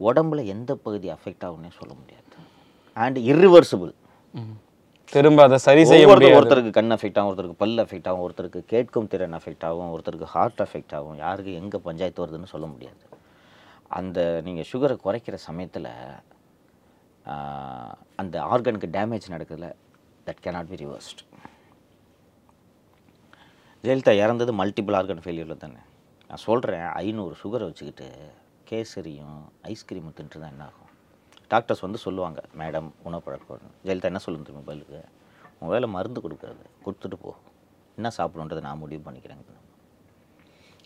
உடம்புல 0.00 0.44
எந்த 0.44 0.74
பகுதி 0.74 1.10
அஃபெக்ட் 1.10 1.44
ஆகும்னே 1.48 1.70
சொல்ல 1.78 1.94
முடியாது. 2.00 2.22
And 2.92 3.18
irreversible. 3.18 3.92
ம். 4.32 4.56
திரும்ப 5.08 5.42
அதை 5.42 5.58
சரி 5.58 5.84
செய்ய 5.84 6.08
முடியாது. 6.08 6.40
ஒருத்தருக்கு 6.40 6.70
கண் 6.70 6.92
அஃபெக்ட் 6.92 7.18
ஆகும் 7.18 7.30
ஒருத்தருக்கு 7.30 7.60
பல் 7.62 7.76
அஃபெக்ட் 7.84 8.08
ஆகும் 8.08 8.24
ஒருத்தருக்கு 8.28 8.60
கேட்கும் 8.66 9.08
திறன் 9.08 9.34
அஃபெக்ட் 9.34 9.64
ஆகும் 9.70 9.90
ஒருத்தருக்கு 9.96 10.22
ஹார்ட் 10.22 10.60
அஃபெக்ட் 10.64 10.94
ஆகும் 10.94 11.16
யாருக்கு 11.16 11.54
எங்கே 11.54 11.78
பஞ்சாயத்து 11.78 12.26
வருதுன்னு 12.26 12.52
சொல்ல 12.54 12.66
முடியாது. 12.66 13.02
அந்த 13.88 14.40
நீங்கள் 14.44 14.68
சுகரை 14.72 14.96
குறைக்கிற 15.04 15.34
சமயத்தில் 15.34 15.88
அந்த 18.16 18.42
ஆர்கனுக்கு 18.42 18.88
damage 18.98 19.28
நடக்குதுல 19.30 19.72
that 20.26 20.42
cannot 20.44 20.66
be 20.68 20.76
reversed 20.84 21.22
Jayalalithaa 23.84 24.12
இறந்தது 24.24 24.52
மல்டிபிள் 24.58 24.96
ஆர்கன் 24.98 25.22
ஃபெயிலியரில் 25.24 25.62
தானே. 25.62 25.80
நான் 26.28 26.42
சொல்கிறேன் 26.48 26.84
ஐநூறு 27.00 27.34
சுகரை 27.40 27.64
வச்சுக்கிட்டு 27.68 28.06
கேசரியும் 28.68 29.40
ஐஸ்கிரீமும் 29.72 30.14
தின்ட்டு 30.18 30.40
தான் 30.42 30.52
என்ன 30.54 30.64
ஆகும் 30.68 30.90
டாக்டர்ஸ் 31.52 31.84
வந்து 31.86 31.98
சொல்லுவாங்க 32.04 32.40
மேடம் 32.60 32.88
உணவு 33.08 33.22
பழக்கம் 33.26 33.74
ஜெயலலிதா 33.86 34.10
என்ன 34.12 34.22
சொல்லுங்க 34.26 34.46
திரும்ப 34.48 34.64
பதிலுக்கு? 34.70 35.00
உன் 35.58 35.72
வேலை 35.74 35.88
மருந்து 35.96 36.22
கொடுக்கறது 36.24 36.64
கொடுத்துட்டு 36.84 37.18
போ. 37.24 37.32
என்ன 37.98 38.10
சாப்பிடுன்றதை 38.18 38.62
நான் 38.68 38.82
முடிவு 38.84 39.02
பண்ணிக்கிறேங்க 39.06 39.52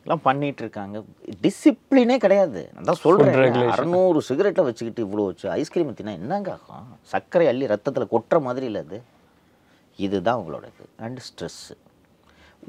எல்லாம் 0.04 0.24
பண்ணிட்டு 0.28 0.62
இருக்காங்க. 0.64 0.98
டிசிப்ளினே 1.44 2.16
கிடையாது. 2.24 2.60
நான் 2.74 2.88
தான் 2.90 3.02
சொல்கிறேன். 3.06 3.56
அறநூறு 3.74 4.20
சிகரெட்டை 4.28 4.62
வச்சுக்கிட்டு 4.68 5.04
இவ்வளோ 5.06 5.24
வச்சு 5.30 5.46
ஐஸ்கிரீம் 5.60 5.98
தின்னா 5.98 6.14
என்னங்க 6.20 6.50
ஆகும்? 6.56 6.86
சர்க்கரை 7.12 7.46
அள்ளி 7.52 7.66
ரத்தத்தில் 7.74 8.12
கொட்டுற 8.14 8.38
மாதிரி 8.46 8.66
இல்லை 8.70 8.82
அது. 8.86 8.98
இதுதான் 9.98 10.36
அவங்களோட 10.38 10.66
இது 10.72 10.86
அண்ட் 11.06 11.20
ஸ்ட்ரெஸ்ஸு 11.28 11.76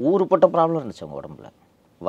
ஊருப்பட்ட 0.08 0.46
ப்ராப்ளம் 0.56 0.80
இருந்துச்சு 0.82 1.04
அவங்க 1.06 1.18
உடம்புல. 1.22 1.48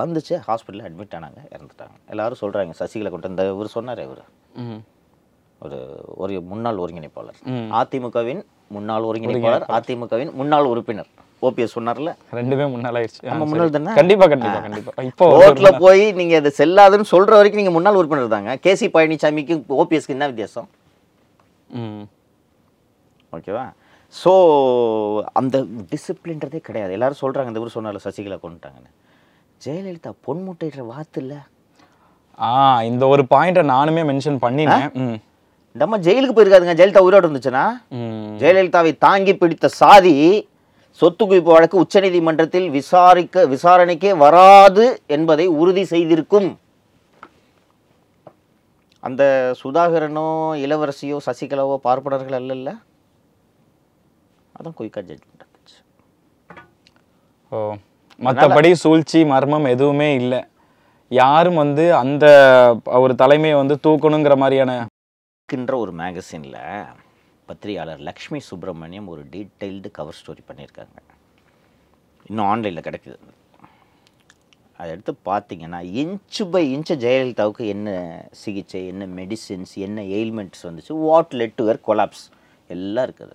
வந்துச்சு 0.00 0.34
ஹாஸ்பிட்டலில் 0.46 0.86
அட்மிட் 0.88 1.14
ஆனாங்க 1.18 1.40
இறந்துட்டாங்க. 1.54 1.96
எல்லாரும் 2.12 2.40
சொல்கிறாங்க 2.42 2.74
சசிகலா 2.80 3.10
கொண்டு 3.12 3.30
இந்த 3.32 3.44
இவர் 3.54 3.74
சொன்னார் 3.76 4.02
இவர். 4.06 4.22
ஒரு 5.64 5.78
ஒரு 6.22 6.34
முன்னாள் 6.50 6.82
ஒருங்கிணைப்பாளர். 6.82 7.40
அதிமுகவின் 7.80 8.42
முன்னாள் 8.76 9.08
ஒருங்கிணைப்பாளர் 9.08 9.66
அதிமுகவின் 9.78 10.30
முன்னாள் 10.40 10.70
உறுப்பினர். 10.72 11.10
ஓபிஎஸ் 11.46 11.74
சொன்னார்ல? 11.76 12.10
ரெண்டுமே 12.38 12.64
முன்னால 12.74 12.98
ஆயிடுச்சு. 13.00 13.20
நம்ம. 13.28 13.44
முன்னாள் 13.50 13.74
தானே? 13.74 13.92
கண்டிப்பா 13.98 14.26
கண்டிப்பா 14.32 14.58
கண்டிப்பா. 14.64 14.92
இப்போ 15.10 15.26
ஓட்ல 15.42 15.68
போய் 15.84 16.04
நீங்க 16.20 16.34
அது 16.40 16.50
செல்லாதுன்னு 16.58 17.06
சொல்ற 17.12 17.32
வரைக்கும் 17.38 17.62
நீங்க 17.62 17.74
முன்னாள் 17.76 17.98
உறுப்பினர் 18.00 18.34
தாங்க. 18.36 18.54
கேசி 18.64 18.88
பழனிசாமிக்கு 18.94 19.56
ஓபிஎஸ்க்கு 19.80 20.16
என்ன 20.16 20.28
வித்தியாசம். 20.30 20.68
ஓகேவா? 23.36 23.64
ஸோ 24.14 24.32
அந்த 25.32 25.56
டிசிப்ளின்றதே 25.90 26.58
கிடையாது. 26.58 26.92
எல்லாரும் 26.92 27.22
சொல்றாங்க 27.22 27.46
இந்த 27.46 27.62
ஊர் 27.64 27.76
சொன்னால 27.76 28.00
சசிகலா 28.06 28.38
கொண்டுட்டாங்கன்னு. 28.44 28.90
ஜெயலலிதா 29.64 30.12
பொன் 30.26 30.42
முட்டைன்ற 30.46 30.84
வாத்து 30.92 31.20
இல்ல? 31.22 31.34
ஆ 32.38 32.82
இந்த 32.90 33.06
ஒரு 33.06 33.22
பாயிண்ட 33.32 33.62
நானுமே 33.74 34.02
மென்ஷன் 34.10 34.38
பண்ணினேன். 34.44 34.86
ம். 35.02 35.18
இந்த 35.74 35.84
அம்மா 35.86 35.98
ஜெயிலுக்கு 36.06 36.36
போயிருக்காதுங்க. 36.36 36.76
ஜெயலலிதா 36.78 37.04
உயிரோடு 37.06 37.26
இருந்துச்சுன்னா. 37.26 37.64
ஜெயலலிதாவை 38.42 38.92
தாங்கி 38.98 39.34
பிடித்த 39.36 39.68
சாதி 39.80 40.14
சொத்து 41.00 41.24
குவிப்பு 41.24 41.50
வழக்கு 41.54 41.76
உச்சநீதிமன்றத்தில் 41.84 42.68
விசாரிக்க 42.70 43.46
விசாரணைக்கே 43.46 44.12
வராது 44.24 44.84
என்பதை 45.16 45.46
உறுதி 45.60 45.84
செய்திருக்கும். 45.84 46.48
அந்த 49.02 49.22
சுதாகரனோ 49.60 50.28
இளவரசியோ 50.64 51.18
சசிகலாவோ 51.26 51.76
பார்ப்பனர்கள் 51.86 52.38
அல்லல்ல? 52.40 52.70
அதான் 54.60 54.76
குயிக்கா 54.78 55.00
ஜட்ஜ்மெண்ட் 55.10 55.44
இருந்துச்சு 55.44 55.78
ஓ 57.52 57.58
மற்றபடி 58.26 58.70
சூழ்ச்சி 58.84 59.20
மர்மம் 59.32 59.68
எதுவுமே 59.74 60.08
இல்லை. 60.22 60.40
யாரும் 61.10 61.60
வந்து 61.62 61.84
அந்த 62.00 62.24
ஒரு 63.04 63.12
தலைமையை 63.22 63.56
வந்து 63.60 63.76
தூக்கணுங்கிற 63.86 64.34
மாதிரியான 64.42 64.72
ஒரு 65.84 65.92
மேகசினில் 66.00 66.60
பத்திரிகையாளர் 67.48 68.02
லக்ஷ்மி 68.08 68.40
சுப்பிரமணியம் 68.48 69.08
ஒரு 69.12 69.22
டீட்டெயில்டு 69.34 69.88
கவர் 69.98 70.18
ஸ்டோரி 70.18 70.42
பண்ணியிருக்காங்க. 70.48 70.98
இன்னும் 72.28 72.48
ஆன்லைனில் 72.52 72.86
கிடைக்குது. 72.88 73.18
அதை 74.78 74.88
எடுத்து 74.94 75.12
பார்த்தீங்கன்னா 75.30 75.80
இன்ச்சு 76.02 76.44
பை 76.52 76.62
இன்ச்சு 76.74 76.94
ஜெயலலிதாவுக்கு 77.04 77.64
என்ன 77.74 77.88
சிகிச்சை 78.42 78.82
என்ன 78.92 79.08
மெடிசின்ஸ் 79.20 79.74
என்ன 79.86 80.04
எயில்மெண்ட்ஸ் 80.18 80.66
வந்துச்சு 80.68 80.94
what 81.08 81.34
led 81.40 81.58
to 81.60 81.66
where 81.68 81.86
collapse 81.88 82.24
எல்லாம் 82.76 83.06
இருக்குது. 83.08 83.34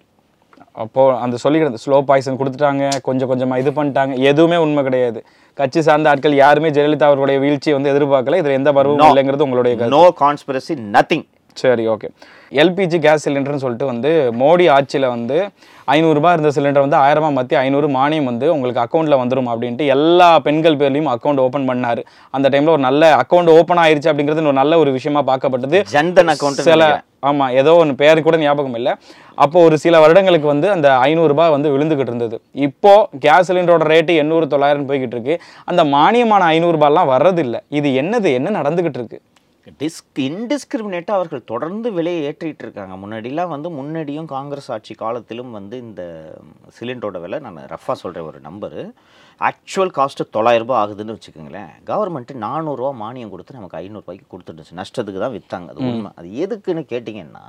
அப்போ 0.83 1.01
அந்த 1.23 1.35
சொல்லிக்கிறது 1.43 1.81
ஸ்லோ 1.83 1.97
பாய்சன் 2.09 2.39
கொடுத்துட்டாங்க 2.39 2.85
கொஞ்சம் 3.07 3.29
கொஞ்சமா 3.31 3.59
இது 3.63 3.71
பண்ணிட்டாங்க. 3.77 4.13
எதுவுமே 4.31 4.57
உண்மை 4.65 4.81
கிடையாது. 4.87 5.19
கட்சி 5.59 5.81
சார்ந்த 5.87 6.11
ஆட்கள் 6.13 6.41
யாருமே 6.43 6.71
ஜெயலலிதா 6.77 7.07
அவர்களுடைய 7.09 7.39
வீழ்ச்சியை 7.45 7.75
வந்து 7.77 7.91
எதிர்பார்க்கல. 7.93 8.39
இதுல 8.41 8.59
எந்த 8.61 8.71
பருவமும் 8.77 9.11
இல்லைங்கிறது 9.11 9.47
உங்களுடைய. 9.47 9.89
நோ 9.95 10.03
கான்ஸ்பிரசி 10.23 10.75
நத்திங் 10.97 11.25
சரி 11.61 11.83
ஓகே 11.91 12.07
எல்பிஜி 12.61 12.97
கேஸ் 13.05 13.25
சிலிண்டர்னு 13.25 13.61
சொல்லிட்டு 13.63 13.87
வந்து 13.91 14.09
மோடி 14.41 14.65
ஆட்சியில் 14.73 15.07
வந்து 15.13 15.37
ஐநூறுரூபா 15.93 16.31
இருந்த 16.35 16.49
சிலிண்டர் 16.55 16.85
வந்து 16.85 16.99
ஆயிரமா 17.03 17.29
மாற்றி 17.37 17.55
ஐநூறு 17.61 17.87
மானியம் 17.95 18.27
வந்து 18.31 18.45
உங்களுக்கு 18.55 18.81
அக்கௌண்ட்டில் 18.83 19.19
வந்துடும் 19.21 19.49
அப்படின்ட்டு 19.51 19.85
எல்லா 19.95 20.29
பெண்கள் 20.47 20.77
பேர்லையும் 20.81 21.09
அக்கௌண்ட் 21.13 21.41
ஓப்பன் 21.45 21.67
பண்ணாரு. 21.69 22.01
அந்த 22.37 22.49
டைமில் 22.53 22.75
ஒரு 22.75 22.83
நல்ல 22.89 23.11
அக்கௌண்ட் 23.23 23.51
ஓப்பன் 23.57 23.81
ஆயிருச்சு 23.83 24.11
அப்படிங்கிறது 24.11 24.49
ஒரு 24.51 24.59
நல்ல 24.61 24.79
ஒரு 24.83 24.91
விஷயமா 24.97 25.23
பார்க்கப்பட்டது. 25.31 25.79
ஜன்தன் 25.95 26.31
அக்கௌண்ட் 26.33 26.61
சில 26.69 26.89
ஆமாம் 27.29 27.53
ஏதோ 27.61 27.71
ஒன்று 27.81 27.93
பேர் 28.01 28.25
கூட 28.27 28.37
ஞாபகம் 28.45 28.77
இல்லை. 28.79 28.93
அப்போ 29.43 29.57
ஒரு 29.67 29.75
சில 29.83 29.99
வருடங்களுக்கு 30.03 30.47
வந்து 30.53 30.67
அந்த 30.75 30.87
ஐநூறுரூபா 31.07 31.45
வந்து 31.55 31.69
விழுந்துக்கிட்டு 31.75 32.11
இருந்தது. 32.13 32.37
இப்போது 32.67 33.07
கேஸ் 33.25 33.47
சிலிண்டரோட 33.49 33.85
ரேட்டு 33.93 34.15
எண்ணூறு 34.23 34.47
தொள்ளாயிரம் 34.53 34.87
போய்கிட்டு 34.89 35.15
இருக்கு. 35.17 35.35
அந்த 35.71 35.83
மானியமான 35.95 36.43
ஐநூறுரூபாலாம் 36.55 37.11
வர்றதில்லை. 37.13 37.61
இது 37.79 37.89
என்னது? 38.01 38.31
என்ன 38.39 38.53
நடந்துக்கிட்டு 38.59 38.99
இருக்குது 39.01 39.23
டிஸ்க் 39.81 40.19
இன்டிஸ்கிரிமினேட்டாக 40.25 41.19
அவர்கள் 41.19 41.49
தொடர்ந்து 41.51 41.87
விலையை 41.97 42.19
ஏற்றிட்டு 42.27 42.63
இருக்காங்க. 42.65 42.93
முன்னாடிலாம் 43.03 43.51
வந்து 43.53 43.69
முன்னாடியும் 43.77 44.27
காங்கிரஸ் 44.33 44.69
ஆட்சி 44.75 44.93
காலத்திலும் 45.01 45.51
வந்து 45.57 45.75
இந்த 45.85 46.01
சிலிண்டரோட 46.77 47.19
விலை 47.23 47.39
நான் 47.45 47.59
ரஃபாக 47.73 47.95
சொல்கிறேன் 48.01 48.27
ஒரு 48.29 48.39
நம்பரு 48.47 48.81
ஆக்சுவல் 49.49 49.93
காஸ்ட்டு 49.97 50.27
தொள்ளாயிரரூபா 50.35 50.75
ஆகுதுன்னு 50.81 51.15
வச்சுக்கோங்களேன். 51.15 51.71
கவர்மெண்ட்டு 51.91 52.35
நானூறுரூவா 52.45 52.91
மானியம் 53.03 53.33
கொடுத்து 53.33 53.57
நமக்கு 53.59 53.79
ஐநூறுரூவாய்க்கு 53.81 54.31
கொடுத்துட்டுச்சு 54.33 54.79
நஷ்டத்துக்கு 54.81 55.23
தான் 55.25 55.35
விற்றாங்க 55.37 55.69
அது 55.73 55.85
உண்மை. 55.89 56.11
அது 56.19 56.29
எதுக்குன்னு 56.45 56.83
கேட்டிங்கன்னா 56.93 57.45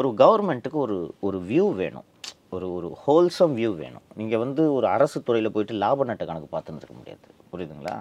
ஒரு 0.00 0.10
கவர்மெண்ட்டுக்கு 0.22 0.80
ஒரு 0.86 0.98
ஒரு 1.28 1.40
வியூ 1.50 1.68
வேணும். 1.82 2.08
ஒரு 2.56 2.66
ஒரு 2.76 2.88
ஹோல்சம் 3.04 3.54
வியூ 3.58 3.70
வேணும். 3.82 4.04
நீங்கள் 4.20 4.42
வந்து 4.44 4.62
ஒரு 4.78 4.86
அரசு 4.96 5.18
துறையில் 5.28 5.54
போயிட்டு 5.54 5.74
லாப 5.84 6.04
நட்ட 6.10 6.24
கணக்கு 6.30 6.48
பார்த்துன்னு 6.54 6.82
இருக்க 6.82 6.96
முடியாது. 7.00 7.26
புரியுதுங்களா? 7.52 7.96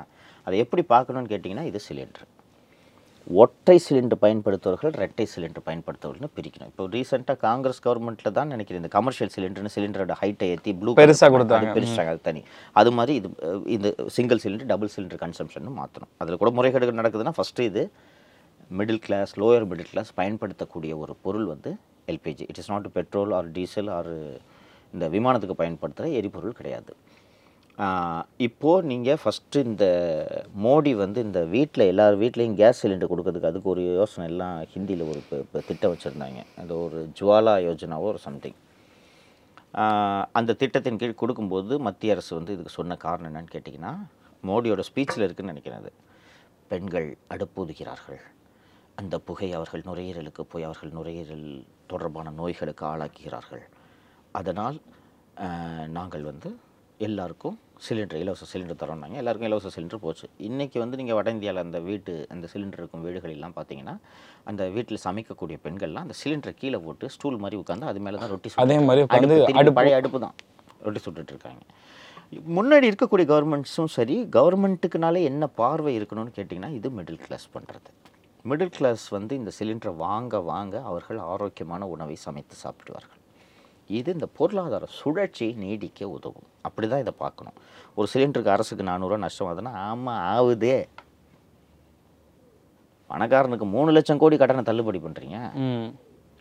அதை 0.48 0.58
எப்படி 0.66 0.84
பார்க்கணுன்னு 0.96 1.32
கேட்டிங்கன்னா 1.34 1.66
இது 1.72 1.80
சிலிண்டர் 1.90 2.28
ஒற்றை 3.42 3.76
சிலிண்டர் 3.86 4.20
பயன்படுத்துவர்கள் 4.24 4.94
ரெட்டை 5.02 5.26
சிலிண்டர் 5.32 5.66
பயன்படுத்துவர்கள்னு 5.68 6.30
பிரிக்கணும். 6.38 6.70
இப்போ 6.72 6.84
ரீசெண்டாக 6.94 7.38
காங்கிரஸ் 7.48 7.82
கவர்மெண்ட்டில் 7.86 8.36
தான் 8.38 8.52
நினைக்கிறேன் 8.54 8.82
இந்த 8.82 8.92
கமர்ஷியல் 8.98 9.32
சிலிண்டர்னு 9.36 9.72
சிலிண்டரோட 9.76 10.16
ஹைட்டை 10.22 10.48
ஏற்றி 10.54 10.74
ப்ளூ 10.82 10.94
பெருசா 11.00 11.28
கொடுத்தாங்க. 11.36 11.72
பெருசாக 11.78 12.14
அது 12.14 12.22
தனி. 12.30 12.42
அது 12.82 12.92
மாதிரி 12.98 13.16
இது 13.20 13.30
இந்த 13.76 13.90
single 14.18 14.42
cylinder 14.44 14.70
double 14.72 14.94
cylinder 14.96 15.22
consumption 15.26 15.68
மாற்றணும் 15.80 16.12
அதில் 16.24 16.42
கூட 16.44 16.52
முறைகேடுகள் 16.60 17.00
நடக்குதுன்னா 17.02 17.36
ஃபஸ்ட்டு 17.40 17.68
இது 17.72 17.84
middle 18.80 19.04
class 19.08 19.34
lower 19.42 19.68
middle 19.72 19.92
class 19.92 20.14
பயன்படுத்தக்கூடிய 20.22 20.94
ஒரு 21.04 21.16
பொருள் 21.26 21.48
வந்து 21.54 21.74
LPG 22.14 22.48
it 22.52 22.62
is 22.64 22.72
not 22.74 22.90
petrol 22.98 23.34
or 23.40 23.50
diesel 23.58 23.92
or 23.98 24.14
இந்த 24.94 25.06
விமானத்துக்கு 25.18 25.62
பயன்படுத்துகிற 25.62 26.10
எரிபொருள் 26.22 26.58
கிடையாது. 26.62 26.92
இப்போது 28.46 28.88
நீங்கள் 28.92 29.20
ஃபஸ்ட்டு 29.22 29.64
இந்த 29.70 29.86
மோடி 30.66 30.92
வந்து 31.02 31.20
இந்த 31.28 31.40
வீட்டில் 31.56 31.90
எல்லார் 31.92 32.16
வீட்லேயும் 32.22 32.56
கேஸ் 32.62 32.80
சிலிண்டர் 32.84 33.12
கொடுக்கறதுக்கு 33.12 33.50
அதுக்கு 33.50 33.70
ஒரு 33.74 33.82
யோசனை 34.00 34.24
எல்லாம் 34.32 34.56
ஹிந்தியில் 34.74 35.04
ஒரு 35.10 35.20
இப்போ 35.24 35.62
திட்டம் 35.68 35.94
வச்சுருந்தாங்க. 35.94 36.40
அது 36.62 36.74
ஒரு 36.86 37.00
ஜுவாலா 37.20 37.54
யோஜனாவோ 37.68 38.08
ஒரு 38.14 38.22
சம்திங் 38.28 38.58
அந்த 40.40 40.52
திட்டத்தின் 40.62 41.00
கீழ் 41.02 41.22
கொடுக்கும்போது 41.22 41.74
மத்திய 41.88 42.16
அரசு 42.16 42.32
வந்து 42.38 42.54
இதுக்கு 42.56 42.78
சொன்ன 42.78 42.98
காரணம் 43.06 43.30
என்னன்னு 43.32 43.54
கேட்டிங்கன்னா 43.56 43.94
மோடியோட 44.50 44.82
ஸ்பீச்சில் 44.90 45.26
இருக்குதுன்னு 45.26 45.54
நினைக்கிறேன் 45.54 45.82
அது. 45.84 45.92
பெண்கள் 46.72 47.08
அடுப்பூதுகிறார்கள். 47.34 48.22
அந்த 49.02 49.16
புகை 49.28 49.50
அவர்கள் 49.58 49.86
நுரையீரலுக்கு 49.90 50.44
போய் 50.52 50.68
அவர்கள் 50.70 50.96
நுரையீரல் 50.98 51.48
தொடர்பான 51.92 52.34
நோய்களுக்கு 52.40 52.84
ஆளாக்குகிறார்கள். 52.92 53.64
அதனால் 54.40 54.78
நாங்கள் 55.98 56.28
வந்து 56.32 56.50
எல்லாருக்கும் 57.08 57.58
சிலிண்டர் 57.86 58.20
இலவச 58.24 58.46
சிலிண்டர் 58.52 58.80
தரோம்னாங்க. 58.82 59.16
எல்லாருக்கும் 59.22 59.50
இலவச 59.50 59.70
சிலிண்டர் 59.76 60.02
போச்சு. 60.06 60.26
இன்றைக்கி 60.48 60.78
வந்து 60.84 60.98
நீங்கள் 61.00 61.18
வட 61.18 61.30
இந்தியாவில் 61.36 61.62
அந்த 61.64 61.80
வீட்டு 61.88 62.14
அந்த 62.34 62.46
சிலிண்டர் 62.54 62.82
இருக்கும் 62.82 63.04
வீடுகளெல்லாம் 63.08 63.56
பார்த்தீங்கன்னா 63.58 63.96
அந்த 64.52 64.64
வீட்டில் 64.76 65.04
சமைக்கக்கூடிய 65.06 65.58
பெண்கள்லாம் 65.66 66.06
அந்த 66.08 66.16
சிலிண்டரை 66.22 66.54
கீழே 66.62 66.80
போட்டு 66.86 67.08
ஸ்டூல் 67.16 67.42
மாதிரி 67.44 67.60
உட்காந்து 67.64 67.90
அது 67.92 68.02
மேலே 68.06 68.20
தான் 68.24 68.32
ரொட்டி 68.34 68.52
அதே 68.66 68.78
மாதிரி 68.90 69.74
பழைய 69.80 70.00
அடுப்பு 70.02 70.22
தான் 70.26 70.36
ரொட்டி 70.86 71.02
சுட்டுட்டு 71.06 71.34
இருக்காங்க. 71.36 71.62
முன்னாடி 72.58 72.86
இருக்கக்கூடிய 72.92 73.26
கவர்மெண்ட்ஸும் 73.34 73.92
சரி 73.98 74.16
கவர்மெண்ட்டுக்குனாலே 74.38 75.22
என்ன 75.32 75.44
பார்வை 75.62 75.94
இருக்கணும்னு 76.00 76.36
கேட்டிங்கன்னா 76.38 76.72
இது 76.80 76.90
மிடில் 76.98 77.22
கிளாஸ் 77.26 77.48
பண்ணுறது 77.54 77.92
மிடில் 78.50 78.74
கிளாஸ் 78.78 79.06
வந்து 79.18 79.34
இந்த 79.42 79.52
சிலிண்டரை 79.60 79.94
வாங்க 80.06 80.40
வாங்க 80.52 80.76
அவர்கள் 80.90 81.22
ஆரோக்கியமான 81.34 81.88
உணவை 81.94 82.18
சமைத்து 82.26 82.58
சாப்பிடுவார்கள். 82.64 83.17
இது 83.90 84.10
இந்த 84.14 84.28
பொருளாதார 84.38 84.86
சுழற்சியை 84.96 85.52
நீடிக்க 85.62 86.00
உதவும். 86.14 86.48
அப்படி 86.62 86.88
தான் 86.88 87.04
இதை 87.04 87.14
பார்க்கணும். 87.20 87.58
ஒரு 87.98 88.08
சிலிண்டருக்கு 88.12 88.54
அரசுக்கு 88.54 88.84
நானூறுரூவா 88.88 89.20
நஷ்டம் 89.24 89.50
ஆகுதுன்னா 89.50 89.74
ஆமாம் 89.86 90.24
ஆகுதே 90.32 90.78
பணக்காரனுக்கு 93.10 93.66
மூணு 93.74 93.90
லட்சம் 93.96 94.22
கோடி 94.22 94.36
கடனை 94.38 94.64
தள்ளுபடி 94.66 95.00
பண்ணுறீங்க 95.02 95.38
ம். 95.64 95.88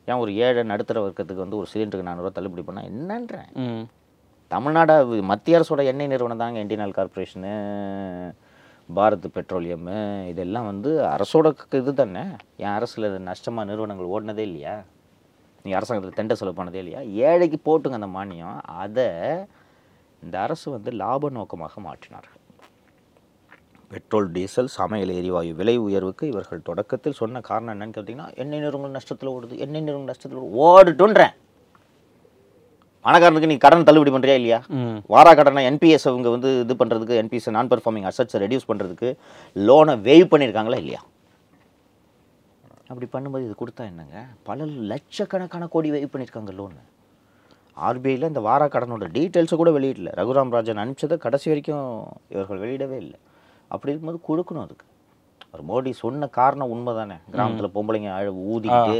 ஏன் 0.08 0.20
ஒரு 0.22 0.30
ஏழை 0.40 0.62
நடுத்தர 0.70 0.98
வர்க்கத்துக்கு 1.04 1.44
வந்து 1.44 1.60
ஒரு 1.60 1.68
சிலிண்டருக்கு 1.70 2.08
நானூறுரூவா 2.08 2.34
தள்ளுபடி 2.36 2.64
பண்ணால் 2.64 2.88
என்னன்றேன் 2.90 3.48
ம். 3.64 3.84
தமிழ்நாடு 4.50 4.94
மத்திய 5.30 5.58
அரசோட 5.58 5.82
எண்ணெய் 5.90 6.12
நிறுவனம் 6.12 6.42
தாங்க 6.42 6.60
இந்தியன் 6.60 6.96
கார்பரேஷனு 6.96 7.54
பாரத் 8.88 9.26
பெட்ரோலியமு 9.34 9.96
இதெல்லாம் 10.30 10.68
வந்து 10.68 10.90
அரசோட 11.12 11.46
இது 11.78 11.92
தானே 11.94 12.22
என் 12.62 12.74
அரசில் 12.74 13.06
நஷ்டமாக 13.26 13.68
நிறுவனங்கள் 13.70 14.12
ஓடினதே 14.12 14.44
இல்லையா? 14.48 14.74
நீங்கள் 15.62 15.78
அரசாங்கத்தில் 15.78 16.18
தெண்டை 16.18 16.36
செலவு 16.40 16.58
பண்ணதே 16.58 16.80
இல்லையா? 16.82 17.02
ஏழைக்கு 17.28 17.60
போட்டுங்க 17.68 18.00
அந்த 18.00 18.10
மானியம். 18.16 18.58
அதை 18.82 19.08
இந்த 20.24 20.36
அரசு 20.46 20.66
வந்து 20.76 20.90
லாப 21.02 21.30
நோக்கமாக 21.38 21.80
மாற்றினார்கள். 21.86 22.42
பெட்ரோல் 23.90 24.28
டீசல் 24.36 24.70
சமையல் 24.76 25.12
எரிவாயு 25.18 25.50
விலை 25.58 25.74
உயர்வுக்கு 25.86 26.24
இவர்கள் 26.30 26.66
தொடக்கத்தில் 26.68 27.18
சொன்ன 27.18 27.42
காரணம் 27.48 27.72
என்னன்னு 27.74 27.96
கேட்டிங்கன்னா 27.96 28.28
எண்ணெய் 28.42 28.62
நிறுவனங்கள் 28.64 28.96
நஷ்டத்தில் 28.98 29.30
ஓடுது 29.34 29.60
எண்ணெய் 29.64 29.84
நிறுவனங்கள் 29.86 30.12
நஷ்டத்தில் 30.12 30.40
ஓடுது 30.40 30.62
ஓடுட்டுன்றேன் 30.68 31.34
பணக்காரனுக்கு 33.04 33.50
நீ 33.50 33.56
கடன் 33.64 33.86
தள்ளுபடி 33.88 34.12
பண்ணுறியா 34.12 34.36
இல்லையா? 34.38 34.58
வாரா 35.14 35.32
கடனை 35.38 35.62
என்பிஎஸ் 35.70 36.06
அவங்க 36.10 36.28
வந்து 36.34 36.50
இது 36.64 36.74
பண்ணுறதுக்கு 36.80 37.18
என்பிஎஸ் 37.22 37.54
நான் 37.56 37.70
பெர்ஃபார்மிங் 37.72 38.08
அசட்ஸை 38.10 38.38
ரெடியூஸ் 38.44 38.68
பண்ணுறதுக்கு 38.70 39.10
லோனை 39.56 39.94
வேவ் 40.08 40.32
பண்ணியிருக்காங்களா 40.32 40.80
இல்லையா? 40.82 41.00
அப்படி 42.90 43.06
பண்ணும்போது 43.14 43.46
இது 43.46 43.54
கொடுத்தா 43.60 43.84
என்னங்க? 43.92 44.18
பல 44.48 44.66
லட்சக்கணக்கான 44.90 45.68
கோடி 45.74 45.88
வேவ் 45.94 46.12
பண்ணியிருக்காங்க 46.12 46.52
லோனு 46.58 46.82
ஆர்பிஐயில் 47.86 48.30
இந்த 48.32 48.42
வாரா 48.48 48.66
கடனோட 48.74 49.06
டீட்டெயில்ஸை 49.16 49.56
கூட 49.60 49.70
வெளியிடல. 49.76 50.10
ரகுராம் 50.18 50.52
ராஜன் 50.56 50.80
அனுப்பிச்சதை 50.82 51.16
கடைசி 51.24 51.46
வரைக்கும் 51.50 51.88
இவர்கள் 52.34 52.62
வெளியிடவே 52.64 52.98
இல்லை. 53.04 53.18
அப்படி 53.74 53.92
இருக்கும்போது 53.92 54.20
கொடுக்கணும் 54.28 54.64
அதுக்கு. 54.66 54.86
ஒரு 55.54 55.62
மோடி 55.70 55.90
சொன்ன 56.02 56.28
காரணம் 56.38 56.72
உண்மை 56.74 56.92
தானே 57.00 57.16
கிராமத்தில் 57.34 57.74
பொம்பளைங்க 57.76 58.10
அழ 58.18 58.30
ஊதிக்கிட்டு 58.52 58.98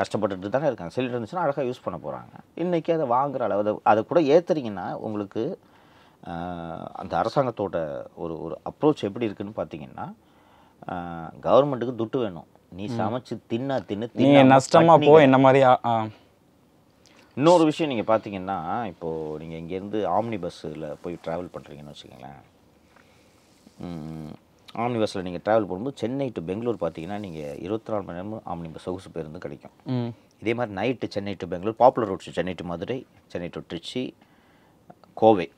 கஷ்டப்பட்டுட்டு 0.00 0.52
தானே 0.54 0.68
இருக்காங்க. 0.68 0.92
சிலிண்டர் 0.94 1.16
இருந்துச்சுன்னா 1.16 1.44
அழகாக 1.46 1.66
யூஸ் 1.68 1.84
பண்ண 1.86 1.96
போகிறாங்க 2.04 2.34
இன்றைக்கி 2.62 2.90
அதை 2.96 3.06
வாங்குற 3.16 3.42
அளவு 3.48 3.62
அதை 3.64 3.72
அதை 3.92 4.02
கூட 4.10 4.20
ஏற்றுறீங்கன்னா 4.34 4.86
உங்களுக்கு 5.06 5.42
அந்த 7.02 7.12
அரசாங்கத்தோட 7.20 7.76
ஒரு 8.22 8.34
ஒரு 8.44 8.54
அப்ரோச் 8.70 9.06
எப்படி 9.08 9.28
இருக்குன்னு 9.28 9.58
பார்த்தீங்கன்னா 9.60 10.06
கவர்மெண்ட்டுக்கு 11.46 12.00
துட்டு 12.00 12.18
வேணும். 12.24 12.48
நீ 12.78 12.84
சமைச்சு 13.00 13.34
தின்னா 13.52 13.76
தின்னு 13.88 14.06
தின்னாம 14.18 14.50
நஷ்டமா 14.54 14.94
போ. 15.06 15.14
என்ன 15.26 15.38
மாதிரி. 15.44 15.60
இன்னொரு 17.36 17.64
விஷயம் 17.68 17.90
நீங்கள் 17.92 18.08
பார்த்தீங்கன்னா 18.12 18.56
இப்போது 18.92 19.38
நீங்கள் 19.42 19.60
இங்கேருந்து 19.62 19.98
ஆம்னி 20.16 20.38
பஸ்ஸில் 20.44 20.86
போய் 21.02 21.22
ட்ராவல் 21.26 21.52
பண்ணுறீங்கன்னு 21.54 21.92
வச்சுக்கோங்களேன். 21.92 22.40
ஆம்னி 24.82 24.98
பஸ்ஸில் 25.02 25.26
நீங்கள் 25.28 25.44
ட்ராவல் 25.46 25.68
பண்ணும்போது 25.70 26.00
சென்னை 26.02 26.28
டு 26.36 26.42
பெங்களூர் 26.50 26.82
பார்த்தீங்கன்னா 26.82 27.18
நீங்கள் 27.24 27.56
இருபத்தி 27.64 27.92
நாலு 27.92 28.04
மணி 28.08 28.18
நேரமும் 28.18 28.44
ஆம்னி 28.52 28.70
பஸ் 28.74 28.86
சொகுசு 28.88 29.14
பேருந்து 29.16 29.44
கிடைக்கும். 29.46 29.74
இதே 30.42 30.52
மாதிரி 30.58 30.76
night 30.80 31.08
Chennai 31.16 31.34
to 31.40 31.48
Bangalore 31.54 31.80
popular 31.82 32.10
roads 32.12 32.36
Chennai 32.38 32.54
to 32.60 32.66
Madurai 32.72 32.98
Chennai 33.32 33.48
to 33.56 33.62
Trichy 33.72 34.02
Kovai. 35.22 35.48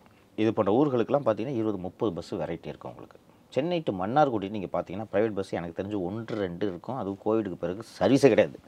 இது 0.43 0.51
போன்ற 0.57 0.73
ஊர்களுக்கெல்லாம் 0.79 1.27
பார்த்தீங்கன்னா 1.27 1.61
இருபது 1.61 1.79
முப்பது 1.87 2.13
பஸ்ஸு 2.17 2.41
வெரைட்டி 2.43 2.71
இருக்கும் 2.73 2.93
உங்களுக்கு. 2.95 3.19
சென்னை 3.55 3.79
டு 3.87 3.93
மன்னார்குடி 4.01 4.49
நீங்கள் 4.57 4.73
பார்த்தீங்கன்னா 4.75 5.07
ப்ரைவேட் 5.13 5.37
பஸ் 5.39 5.53
எனக்கு 5.61 5.79
தெரிஞ்சு 5.81 5.99
ஒன்று 6.09 6.41
ரெண்டு 6.45 6.65
இருக்கும். 6.71 6.99
அதுவும் 7.01 7.21
கோவிடுக்கு 7.25 7.59
பிறகு 7.65 7.83
சர்வீஸே 7.99 8.29
கிடையாது. 8.33 8.59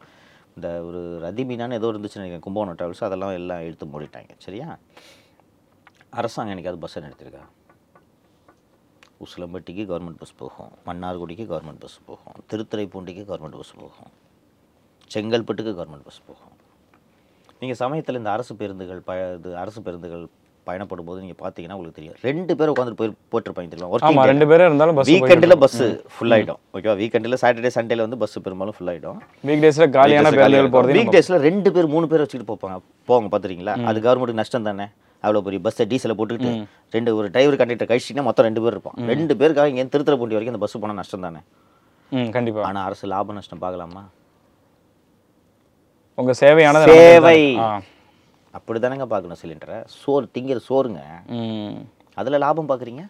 இந்த 0.57 0.69
ஒரு 0.89 1.01
ரதிமீனான்னு 1.27 1.79
ஏதோ 1.81 1.89
இருந்துச்சுன்னு 1.93 2.23
நினைக்கிறேன் 2.23 2.45
கும்பகோணம் 2.47 2.79
ட்ராவல்ஸ் 2.81 3.07
அதெல்லாம் 3.09 3.35
எல்லாம் 3.39 3.63
இழுத்து 3.67 3.87
மூடிட்டாங்க. 3.95 4.35
சரியா? 4.45 4.69
அரசாங்கம் 6.21 6.55
எனக்காவது 6.55 6.83
பஸ்ஸை 6.85 7.03
நிறுத்திருக்கா 7.07 7.45
உசிலம்பட்டிக்கு 9.25 9.83
கவர்மெண்ட் 9.91 10.21
பஸ் 10.23 10.39
போகும். 10.41 10.73
மன்னார்குடிக்கு 10.87 11.45
கவர்மெண்ட் 11.51 11.83
பஸ் 11.85 11.99
போகும். 12.09 12.39
திருத்துறைப்பூண்டிக்கு 12.51 13.23
கவர்மெண்ட் 13.31 13.59
பஸ் 13.61 13.75
போகும். 13.83 14.11
செங்கல்பட்டுக்கு 15.15 15.73
கவர்மெண்ட் 15.79 16.07
பஸ் 16.09 16.21
போகும். 16.29 16.57
நீங்கள் 17.61 17.79
சமயத்தில் 17.83 18.19
இந்த 18.21 18.31
அரசு 18.37 18.55
பேருந்துகள் 18.61 19.01
ப 19.09 19.13
இது 19.37 19.51
அரசு 19.63 19.81
பேருந்துகள் 19.87 20.25
பயணப்படும் 20.69 21.09
போது 21.09 21.19
நீங்கள் 21.25 21.39
பார்த்தீங்கன்னா 21.43 21.77
உங்களுக்கு 21.79 21.99
தெரியும். 21.99 22.17
ரெண்டு 22.29 22.53
பேர் 22.59 22.73
உட்காந்துட்டு 22.73 23.01
போய் 23.01 23.13
போட்டிருப்பாங்க 23.33 23.71
தெரியுமா? 23.73 24.27
ரெண்டு 24.33 24.49
பேரும் 24.51 24.69
இருந்தாலும் 24.71 24.99
பஸ் 24.99 25.11
வீக்கெண்டில் 25.13 25.57
பஸ்ஸு 25.65 25.87
ஃபுல் 26.17 26.35
ஆகிடும் 26.37 26.61
ஓகேவா 26.77 26.97
வீக்கெண்டில் 27.03 27.39
சாட்டர்டே 27.43 27.73
சண்டேல 27.79 28.07
வந்து 28.07 28.21
பஸ் 28.23 28.37
பெரும்பாலும் 28.47 28.77
ஃபுல் 28.79 28.93
ஆகிடும் 28.93 29.19
வீக் 29.51 29.65
டேஸ்ல 29.65 29.89
காலியான 29.99 30.33
போறது 30.77 30.97
வீக் 30.99 31.15
டேஸில் 31.17 31.43
ரெண்டு 31.49 31.73
பேர் 31.77 31.93
மூணு 31.97 32.09
பேர் 32.13 32.23
வச்சுக்கிட்டு 32.25 32.51
போப்பாங்க. 32.53 32.79
போவாங்க 33.11 33.31
பார்த்துறீங்களா 33.35 33.75
அது 33.91 34.05
கவர்மெண்ட்டுக்கு 34.07 34.43
நஷ்டம் 34.43 34.69
தானே? 34.71 34.87
அவ்வளோ 35.25 35.41
பெரிய 35.47 35.61
பஸ்ஸை 35.67 35.85
டீசலை 35.93 36.15
போட்டுக்கிட்டு 36.19 36.51
ரெண்டு 36.97 37.17
ஒரு 37.19 37.29
டிரைவர் 37.35 37.59
கண்டக்டர் 37.61 37.89
கழிச்சிங்கன்னா 37.91 38.27
மொத்தம் 38.29 38.47
ரெண்டு 38.49 38.63
பேர் 38.65 38.75
இருப்பான் 38.77 38.99
ரெண்டு 39.13 39.35
பேருக்காக 39.41 39.71
இங்கே 39.73 39.85
திருத்துறைப்பூண்டி 39.95 40.37
வரைக்கும் 40.37 40.55
அந்த 40.55 40.63
பஸ் 40.65 40.83
போனால் 40.83 41.01
நஷ்டம் 41.01 41.27
தானே? 41.27 41.41
கண்டிப்பா. 42.37 42.63
ஆனால் 42.69 42.85
அரசு 42.89 43.07
லாப 43.13 43.35
நஷ்டம் 43.39 43.63
பார்க்கலாமா? 43.65 44.03
உங்க 46.19 46.35
சேவையானது 46.43 46.93
சேவை. 46.99 47.39
அப்படி 48.57 48.81
தானேங்க 48.81 49.05
பார்க்கணும் 49.05 49.37
சிலிண்டரை 49.43 49.83
சோறு 49.87 50.29
திங்கிற 50.35 50.61
சோறுங்க. 50.69 51.01
அதில் 52.15 52.39
லாபம் 52.39 52.69
பார்க்குறீங்க? 52.69 53.03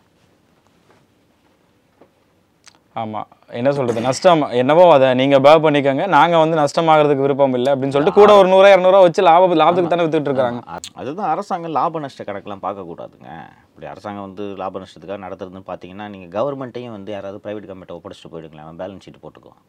ஆமா. 2.94 3.22
என்ன 3.50 3.72
சொல்றது? 3.72 4.00
நஷ்டம் 4.00 4.42
என்னவோ 4.42 4.92
அதை 4.92 5.14
நீங்க 5.14 5.40
பேக் 5.40 5.64
பண்ணிக்கோங்க. 5.64 6.06
நாங்க 6.06 6.38
வந்து 6.38 6.56
நஷ்டமாகறதுக்கு 6.56 7.20
விருப்பம் 7.20 7.54
இல்லை 7.54 7.72
அப்படின்னு 7.72 7.88
சொல்லிட்டு 7.88 8.12
கூட 8.12 8.36
ஒரு 8.36 8.48
நூறு 8.48 8.76
இரநூறுவா 8.76 9.00
வச்சு 9.00 9.22
லாப 9.22 9.54
லாபத்துக்கு 9.54 9.86
தானே 9.86 10.02
வித்துட்டு 10.02 10.28
இருக்காங்க. 10.28 10.70
அது- 10.70 10.94
அதுதான் 10.94 11.28
அரசாங்கம் 11.28 11.70
லாப 11.70 11.98
நஷ்ட 11.98 12.24
கணக்கெல்லாம் 12.24 12.62
பார்க்கக்கூடாதுங்க 12.62 13.30
இப்படி 13.68 13.86
அரசாங்கம் 13.86 14.24
வந்து 14.24 14.42
லாப 14.56 14.78
நஷ்டத்துக்காக 14.78 15.24
நடத்துறதுன்னு 15.26 15.62
பார்த்தீங்கன்னா 15.66 16.08
நீங்கள் 16.08 16.42
கவர்மெண்ட்டையும் 16.42 16.90
வந்து 16.90 17.12
யாராவது 17.12 17.38
ப்ரைவேட் 17.38 17.66
கம்பெனிட்ட 17.66 17.94
ஒப்படைச்சிட்டு 17.94 18.32
போயிடுங்களேன். 18.32 18.76
பேலன்ஸ் 18.78 19.06
ஷீட் 19.06 19.22
போட்டுக்குவான் 19.22 19.62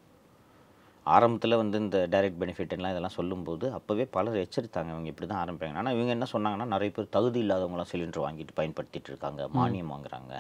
ஆரம்பத்தில் 1.15 1.59
வந்து 1.61 1.77
இந்த 1.83 1.97
டைரக்ட் 2.13 2.39
பெனிஃபிட் 2.41 2.73
எல்லாம் 2.75 2.93
இதெல்லாம் 2.93 3.15
சொல்லும்போது 3.17 3.65
அப்போவே 3.77 4.05
பலர் 4.15 4.37
எச்சரித்தாங்க. 4.43 4.89
இவங்க 4.95 5.09
இப்படி 5.13 5.27
தான் 5.31 5.41
ஆரம்பிப்பாங்க 5.43 5.81
ஆனால் 5.81 5.95
இவங்க 5.97 6.11
என்ன 6.17 6.27
சொன்னாங்கன்னா 6.33 6.67
நிறைய 6.75 6.91
பேர் 6.95 7.13
தகுதி 7.17 7.39
இல்லாதவங்களாம் 7.45 7.89
சிலிண்டர் 7.91 8.25
வாங்கிட்டு 8.25 8.55
பயன்படுத்திட்டு 8.59 9.11
இருக்காங்க. 9.11 9.41
மானியம் 9.59 9.91
வாங்குறாங்க. 9.93 10.33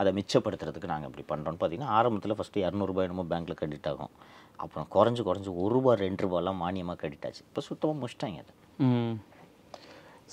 அதை 0.00 0.10
மிச்சப்படுத்துறதுக்கு 0.18 0.92
நாங்கள் 0.92 1.10
இப்படி 1.10 1.24
பண்ணுறோம்னு 1.32 1.60
பார்த்தீங்கன்னா 1.60 1.92
ஆரம்பத்தில் 1.98 2.36
ஃபஸ்ட்டு 2.38 2.64
இரநூறுபா 2.66 3.04
என்னமோ 3.06 3.24
பேங்க்கில் 3.32 3.58
கிரெடிட் 3.60 3.88
ஆகும். 3.92 4.12
அப்புறம் 4.64 4.86
குறைஞ்சு 4.96 5.22
குறைஞ்சு 5.28 5.50
ஒரு 5.62 5.72
ரூபா 5.76 5.94
ரெண்டு 6.04 6.22
ரூபாலாம் 6.24 6.60
மானியமாக 6.64 6.98
கிரெடிட் 7.00 7.26
ஆச்சு. 7.28 7.42
இப்போ 7.48 7.62
சுத்தமாக 7.70 7.98
முடிச்சிட்டாங்க 8.02 8.42
அது. 8.44 8.52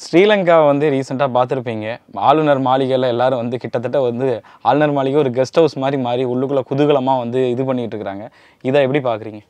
ஸ்ரீலங்கா 0.03 0.55
வந்து 0.71 0.85
ரீசெண்டாக 0.93 1.31
பார்த்துருப்பீங்க. 1.37 1.87
ஆளுநர் 2.27 2.61
மாளிகையில் 2.67 3.11
எல்லாரும் 3.13 3.41
வந்து 3.41 3.57
கிட்டத்தட்ட 3.63 3.97
வந்து 4.09 4.27
ஆளுநர் 4.69 4.95
மாளிகை 4.97 5.17
ஒரு 5.23 5.31
கெஸ்ட் 5.39 5.59
ஹவுஸ் 5.61 5.75
மாதிரி 5.83 5.97
மாறி 6.05 6.23
உள்ளுக்குள்ளே 6.33 6.63
குதூகலமாக 6.69 7.21
வந்து 7.23 7.41
இது 7.55 7.65
பண்ணிட்டு 7.69 7.95
இருக்கிறாங்க. 7.95 8.25
இதை 8.69 8.81
எப்படி 8.85 9.01
பார்க்குறீங்க? 9.09 9.41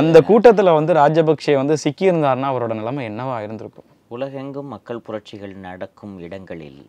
அந்த 0.00 0.18
கூட்டத்தில் 0.28 0.76
வந்து 0.78 0.92
ராஜபக்சே 1.00 1.54
வந்து 1.60 1.74
சிக்கியிருந்தாருன்னா 1.84 2.48
அவரோட 2.52 2.72
நிலைமை 2.80 3.04
என்னவா 3.10 3.36
இருந்திருக்கும்? 3.46 3.88
உலகெங்கும் 4.16 4.70
மக்கள் 4.74 5.04
புரட்சிகள் 5.06 5.54
நடக்கும் 5.68 6.14
இடங்களில் 6.26 6.82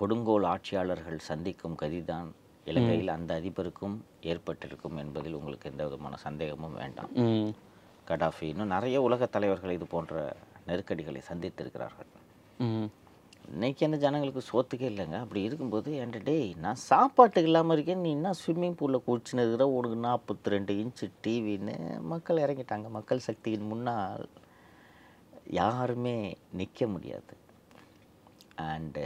கொடுங்கோல் 0.00 0.46
ஆட்சியாளர்கள் 0.52 1.18
சந்திக்கும் 1.30 1.78
கதிதான். 1.82 2.28
இலங்கையில் 2.70 3.14
அந்த 3.16 3.32
அதிபருக்கும் 3.40 3.96
ஏற்பட்டிருக்கும் 4.30 4.96
என்பதில் 5.02 5.38
உங்களுக்கு 5.38 5.70
எந்த 5.70 5.82
விதமான 5.88 6.14
சந்தேகமும் 6.26 6.76
வேண்டாம். 6.82 7.12
கடாஃபி 8.10 8.46
இன்னும் 8.52 8.72
நிறைய 8.76 8.96
உலக 9.06 9.26
தலைவர்கள் 9.36 9.76
இது 9.76 9.86
போன்ற 9.94 10.36
நெருக்கடிகளை 10.68 11.22
சந்தித்திருக்கிறார்கள். 11.30 12.10
இன்றைக்கி 13.54 13.82
என்ன 13.86 13.96
ஜனங்களுக்கு 14.04 14.42
சோத்துக்கே 14.48 14.86
இல்லைங்க. 14.90 15.16
அப்படி 15.24 15.40
இருக்கும்போது 15.48 15.90
என்கிட்ட 16.02 16.28
டேய் 16.28 16.48
நான் 16.64 16.80
சாப்பாட்டுக்கு 16.90 17.48
இல்லாமல் 17.50 17.74
இருக்கேன். 17.76 18.00
நீ 18.04 18.10
என்ன 18.16 18.30
ஸ்விம்மிங் 18.40 18.76
பூலில் 18.80 19.04
குளிச்சுன்னு 19.06 19.42
இருக்கிற? 19.44 19.66
உனக்கு 19.76 19.98
நாற்பத்தி 20.06 20.52
ரெண்டு 20.54 20.72
இன்ச்சு 20.82 21.06
டிவின்னு 21.24 21.74
மக்கள் 22.12 22.42
இறங்கிட்டாங்க. 22.44 22.88
மக்கள் 22.96 23.26
சக்தியின் 23.26 23.68
முன்னால் 23.72 24.26
யாருமே 25.60 26.16
நிற்க 26.60 26.88
முடியாது. 26.94 27.34
அண்டு 28.70 29.04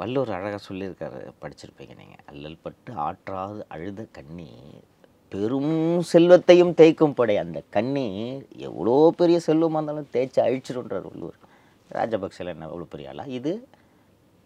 வள்ளுவர் 0.00 0.34
அழகாக 0.36 0.60
சொல்லியிருக்காரு 0.68 1.20
படிச்சிருப்பீங்க 1.42 1.96
நீங்கள் 2.02 2.24
அல்லல் 2.32 2.62
பட்டு 2.66 2.92
ஆற்றாது 3.06 3.60
அழுத 3.76 4.06
கண்ணீர் 4.18 4.86
பெரும் 5.32 5.74
செல்வத்தையும் 6.12 6.72
தேய்க்கும் 6.80 7.18
படை. 7.18 7.36
அந்த 7.44 7.58
கண்ணீர் 7.78 8.46
எவ்வளோ 8.68 8.96
பெரிய 9.20 9.40
செல்வமாக 9.48 9.80
இருந்தாலும் 9.80 10.12
தேய்ச்சி 10.16 10.40
அழிச்சிடுன்றார் 10.46 11.10
வள்ளுவர். 11.10 11.40
ராஜபக்சேல 11.90 12.52
என்ன 12.54 12.66
அவ்வளோ 12.68 12.86
பெரிய 12.92 13.10
ஆளா? 13.10 13.24
இது 13.38 13.52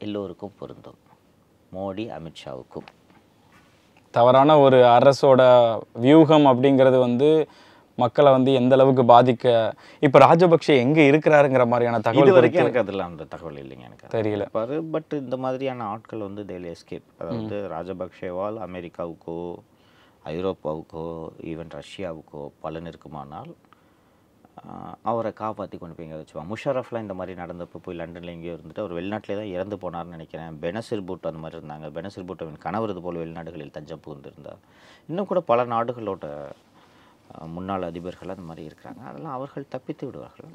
எல்லோருக்கும் 0.01 0.55
பொருந்தும். 0.61 0.99
மோடி 1.73 2.05
அமித்ஷாவுக்கும் 2.17 2.89
தவறான 4.15 4.57
ஒரு 4.61 4.79
அரசோட 4.97 5.43
வியூகம் 6.03 6.47
அப்படிங்கிறது 6.51 6.99
வந்து 7.01 7.29
மக்களை 7.99 8.31
வந்து 8.33 8.51
எந்த 8.59 8.73
அளவுக்கு 8.77 9.03
பாதிக்க 9.11 9.47
இப்போ 10.03 10.19
ராஜபக்சே 10.25 10.75
எங்கே 10.83 11.03
இருக்கிறாருங்கிற 11.11 11.65
மாதிரியான 11.69 11.99
இது 11.99 12.07
தகவல் 12.09 12.37
வரைக்கும் 12.37 12.63
எனக்கு 12.63 12.83
அதெல்லாம் 12.83 13.11
அந்த 13.13 13.25
தகவல் 13.33 13.59
இல்லைங்க 13.63 13.85
எனக்கு. 13.89 14.13
தெரியல. 14.15 14.45
பாரு 14.57 14.77
பட் 14.95 15.13
இந்த 15.21 15.37
மாதிரியான 15.45 15.87
ஆட்கள் 15.93 16.27
வந்து 16.27 16.45
தேல் 16.51 16.69
எஸ்கேப் 16.73 17.09
அதாவது 17.21 17.59
ராஜபக்சேவால் 17.75 18.59
அமெரிக்காவுக்கோ 18.67 19.39
ஐரோப்பாவுக்கோ 20.33 21.05
ஈவன் 21.53 21.73
ரஷ்யாவுக்கோ 21.77 22.43
பலன் 22.61 22.89
இருக்குமானால் 22.91 23.53
அவரை 25.11 25.31
காப்பாற்றி 25.41 25.77
கொண்டு 25.79 25.95
போய் 25.97 26.07
இங்கே 26.07 26.19
வச்சுவாங்க 26.21 26.49
முஷரஃப்லாம் 26.53 27.05
இந்த 27.05 27.15
மாதிரி 27.19 27.33
நடந்தப்போ 27.41 27.79
போய் 27.85 27.99
லண்டனில் 28.01 28.33
எங்கேயோ 28.35 28.55
இருந்துட்டு 28.57 28.83
அவர் 28.83 28.97
வெளிநாட்டிலே 28.99 29.37
தான் 29.41 29.53
இறந்து 29.55 29.77
போனார்னு 29.85 30.15
நினைக்கிறேன். 30.17 30.59
பெனசிர் 30.65 31.05
பூட் 31.09 31.29
அந்த 31.31 31.43
மாதிரி 31.45 31.59
இருந்தாங்க. 31.61 31.89
பெனசிர் 31.99 32.27
பூட்டோவின் 32.29 32.61
கணவர் 32.67 32.93
இது 32.95 33.03
போல் 33.07 33.21
வெளிநாடுகளில் 33.23 33.75
தஞ்சம் 33.77 34.03
புகுந்திருந்தார். 34.07 34.61
இன்னும் 35.11 35.31
கூட 35.31 35.41
பல 35.51 35.65
நாடுகளோட 35.75 36.27
முன்னாள் 37.55 37.85
அதிபர்கள் 37.91 38.33
அந்த 38.35 38.45
மாதிரி 38.49 38.63
இருக்கிறாங்க. 38.69 39.01
அதெல்லாம் 39.09 39.35
அவர்கள் 39.37 39.65
தப்பித்து 39.75 40.05
விடுவார்கள். 40.07 40.49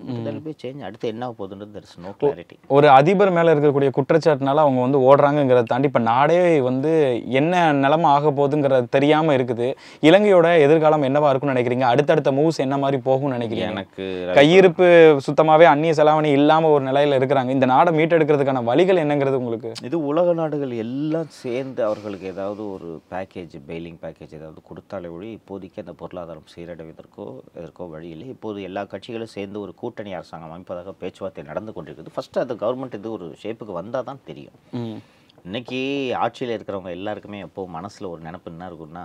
போய் 0.46 0.60
சேஞ்ச் 0.64 0.86
அடுத்து 0.88 1.08
என்ன 1.14 1.30
போகுதுன்றது 1.38 1.72
தெர் 1.76 1.88
நோ 2.06 2.12
கிளாரிட்டி 2.22 2.56
ஒரு 2.78 2.88
அதிபர் 2.98 3.32
மேல 3.38 3.54
இருக்கக்கூடிய 3.54 3.90
குற்றச்சாட்டுனால 3.98 4.64
அவங்க 4.66 4.80
வந்து 4.86 5.00
ஓடுறாங்கங்கிறத 5.08 5.70
தாண்டி 5.72 5.90
இப்ப 5.92 6.02
நாடே 6.10 6.38
வந்து 6.68 6.92
என்ன 7.40 7.62
நிலைமை 7.84 8.10
ஆக 8.16 8.32
போகுதுங்கிறது 8.40 8.94
தெரியாம 8.96 9.36
இருக்குது. 9.38 9.68
இலங்கையோட 10.10 10.48
எதிர்காலம் 10.66 11.06
என்னவா 11.10 11.30
இருக்கும்னு 11.32 11.56
நினைக்கிறீங்க? 11.56 11.86
அடுத்தடுத்த 11.94 12.32
மூவ்ஸ் 12.40 12.64
என்ன 12.66 12.78
மாதிரி 12.84 13.00
போகும்னு 13.08 13.36
நினைக்கிறீங்க? 13.38 13.74
எனக்கு 13.76 14.06
கையிருப்பு 14.40 14.88
சுத்தமாவே 15.28 15.68
அந்நிய 15.74 15.94
செலாவணி 16.00 16.32
இல்லாம 16.40 16.72
ஒரு 16.76 16.86
நிலையில 16.90 17.20
இருக்கிறாங்க. 17.20 17.56
இந்த 17.58 17.70
நாடை 17.74 17.94
மீட்டெடுக்கிறதுக்கான 18.00 18.64
வழிகள் 18.72 19.04
என்னங்கிறது 19.04 19.42
உங்களுக்கு? 19.42 19.72
இது 19.90 20.00
உலக 20.12 20.34
நாடுகள் 20.42 20.76
எல்லாம் 20.86 21.32
சேர்ந்து 21.44 21.84
அவர்களுக்கு 21.90 22.32
ஏதாவது 22.36 22.64
ஒரு 22.76 22.90
பேக்கேஜ் 23.14 23.56
பெயிலிங் 23.72 24.00
பேக்கேஜ் 24.06 24.38
ஏதாவது 24.40 24.62
கொடுத்தாலே 24.70 25.12
ஒழி 25.18 25.30
இப்போதைக்கு 25.40 25.84
அந்த 25.86 25.96
பொருளாதாரம் 26.04 26.48
சீரடைவதற்கோ 26.68 27.26
எதற்கோ 27.60 27.86
வழி 27.96 28.10
இல்லை. 28.16 28.28
இப்போது 28.36 28.62
எல்லா 28.70 28.82
கட்சிகளும் 28.94 29.36
சேர்ந்து 29.36 29.60
ஒரு 29.66 29.74
கூட்டணி 29.82 30.14
அரசாங்கம் 30.14 30.52
அமைப்பதாக 30.52 30.94
பேச்சுவார்த்தை 31.02 31.44
நடந்து 31.44 31.74
கொண்டிருக்குது. 31.76 32.14
ஃபர்ஸ்ட் 32.16 32.44
அந்த 32.44 32.56
கவர்மெண்ட் 32.64 32.98
இது 33.00 33.12
ஒரு 33.12 33.28
ஷேப்புக்கு 33.44 33.74
வந்தால் 33.82 34.10
தான் 34.10 34.26
தெரியும். 34.26 34.58
ம். 34.82 35.00
இன்னைக்கு 35.46 35.80
ஆட்சியில் 36.24 36.54
இருக்கிறவங்க 36.56 36.92
எல்லாருக்குமே 36.98 37.40
எப்போ 37.48 37.68
மனசில் 37.76 38.12
ஒரு 38.12 38.22
நினப்பு 38.22 38.52
என்ன 38.54 38.70
இருக்குன்னா 38.70 39.04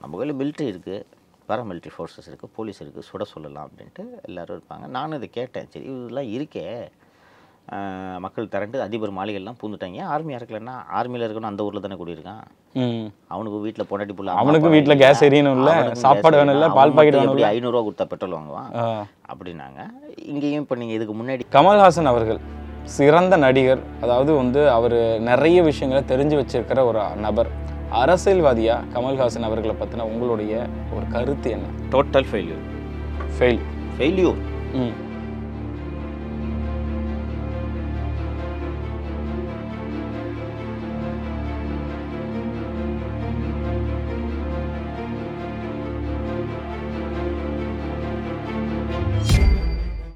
நம்ம 0.00 0.18
கையில் 0.18 0.38
மிலிட்ரி 0.40 0.66
இருக்குது 0.72 0.98
பேராமிலிட்ரி 1.48 1.92
ஃபோர்ஸஸ் 1.94 2.28
இருக்குது 2.30 2.52
போலீஸ் 2.56 2.80
இருக்குது 2.82 3.06
சுட 3.10 3.22
சொல்லலாம் 3.32 3.66
அப்படின்ட்டு 3.66 4.02
எல்லாரும் 4.28 4.56
இருப்பாங்க. 4.56 4.86
நானும் 4.96 5.18
இதை 5.18 5.28
கேட்டேன். 5.30 5.68
சரி 5.72 5.86
இதெல்லாம் 5.92 6.30
இருக்கே. 6.36 6.64
மக்கள் 8.24 8.50
திரண்டு 8.52 8.82
அதிபர் 8.84 9.16
மாளிகைலாம் 9.18 9.58
பூந்துட்டாங்க. 9.60 9.98
ஆர்மி 10.12 10.32
இறக்கலன்னா 10.36 10.74
ஆர்மியில் 10.98 11.24
இருக்கணும் 11.26 11.50
அந்த 11.50 11.66
ஊரில் 11.66 11.84
தானே 11.84 11.96
குடியிருக்கான்? 12.00 12.40
ம். 12.74 13.04
அவனுக்கு 13.34 13.58
வீட்டில் 13.64 13.86
பொண்டாட்டி 13.90 14.14
புள்ள 14.14 14.34
அவனுக்கு 14.40 14.68
வீட்ல 14.74 14.94
gas 14.94 15.20
எரியணும் 15.28 15.56
இல்ல, 15.58 15.72
சாப்பாடு 16.04 16.38
வேணும் 16.40 16.54
இல்ல, 16.56 16.68
பால் 16.78 16.94
வேணும் 16.98 17.26
எப்படி 17.26 17.46
ஐநூறுரூவா 17.50 17.82
கொடுத்தா 17.86 18.06
பெட்ரோல் 18.12 18.36
வாங்குவான். 18.38 18.70
அப்படின்னாங்க. 19.32 19.80
இங்கேயும் 20.32 20.64
இப்போ 20.64 20.76
நீங்கள் 20.76 20.98
இதுக்கு 20.98 21.14
முன்னாடி 21.20 21.46
கமல்ஹாசன் 21.56 22.10
அவர்கள் 22.12 22.40
சிறந்த 22.96 23.36
நடிகர் 23.36 23.82
அதாவது 24.04 24.32
வந்து 24.32 24.70
அவர் 24.70 24.96
நிறைய 25.30 25.62
விஷயங்களை 25.62 26.02
தெரிஞ்சு 26.12 26.38
வச்சிருக்கிற 26.40 26.84
ஒரு 26.90 27.02
நபர். 27.26 27.50
அரசியல்வாதியா 28.00 28.74
கமல்ஹாசன் 28.94 29.46
அவர்களை 29.48 29.74
பத்தின 29.74 30.04
உங்களுடைய 30.10 30.52
ஒரு 30.96 31.06
கருத்து 31.14 31.50
என்ன? 31.50 31.68
டோட்டல் 31.94 32.28
ஃபெயில்யூர் 32.30 32.64
ஃபெயில் 33.38 33.62
ஃபெயில்யூர் 33.96 34.40
ம். 34.74 34.92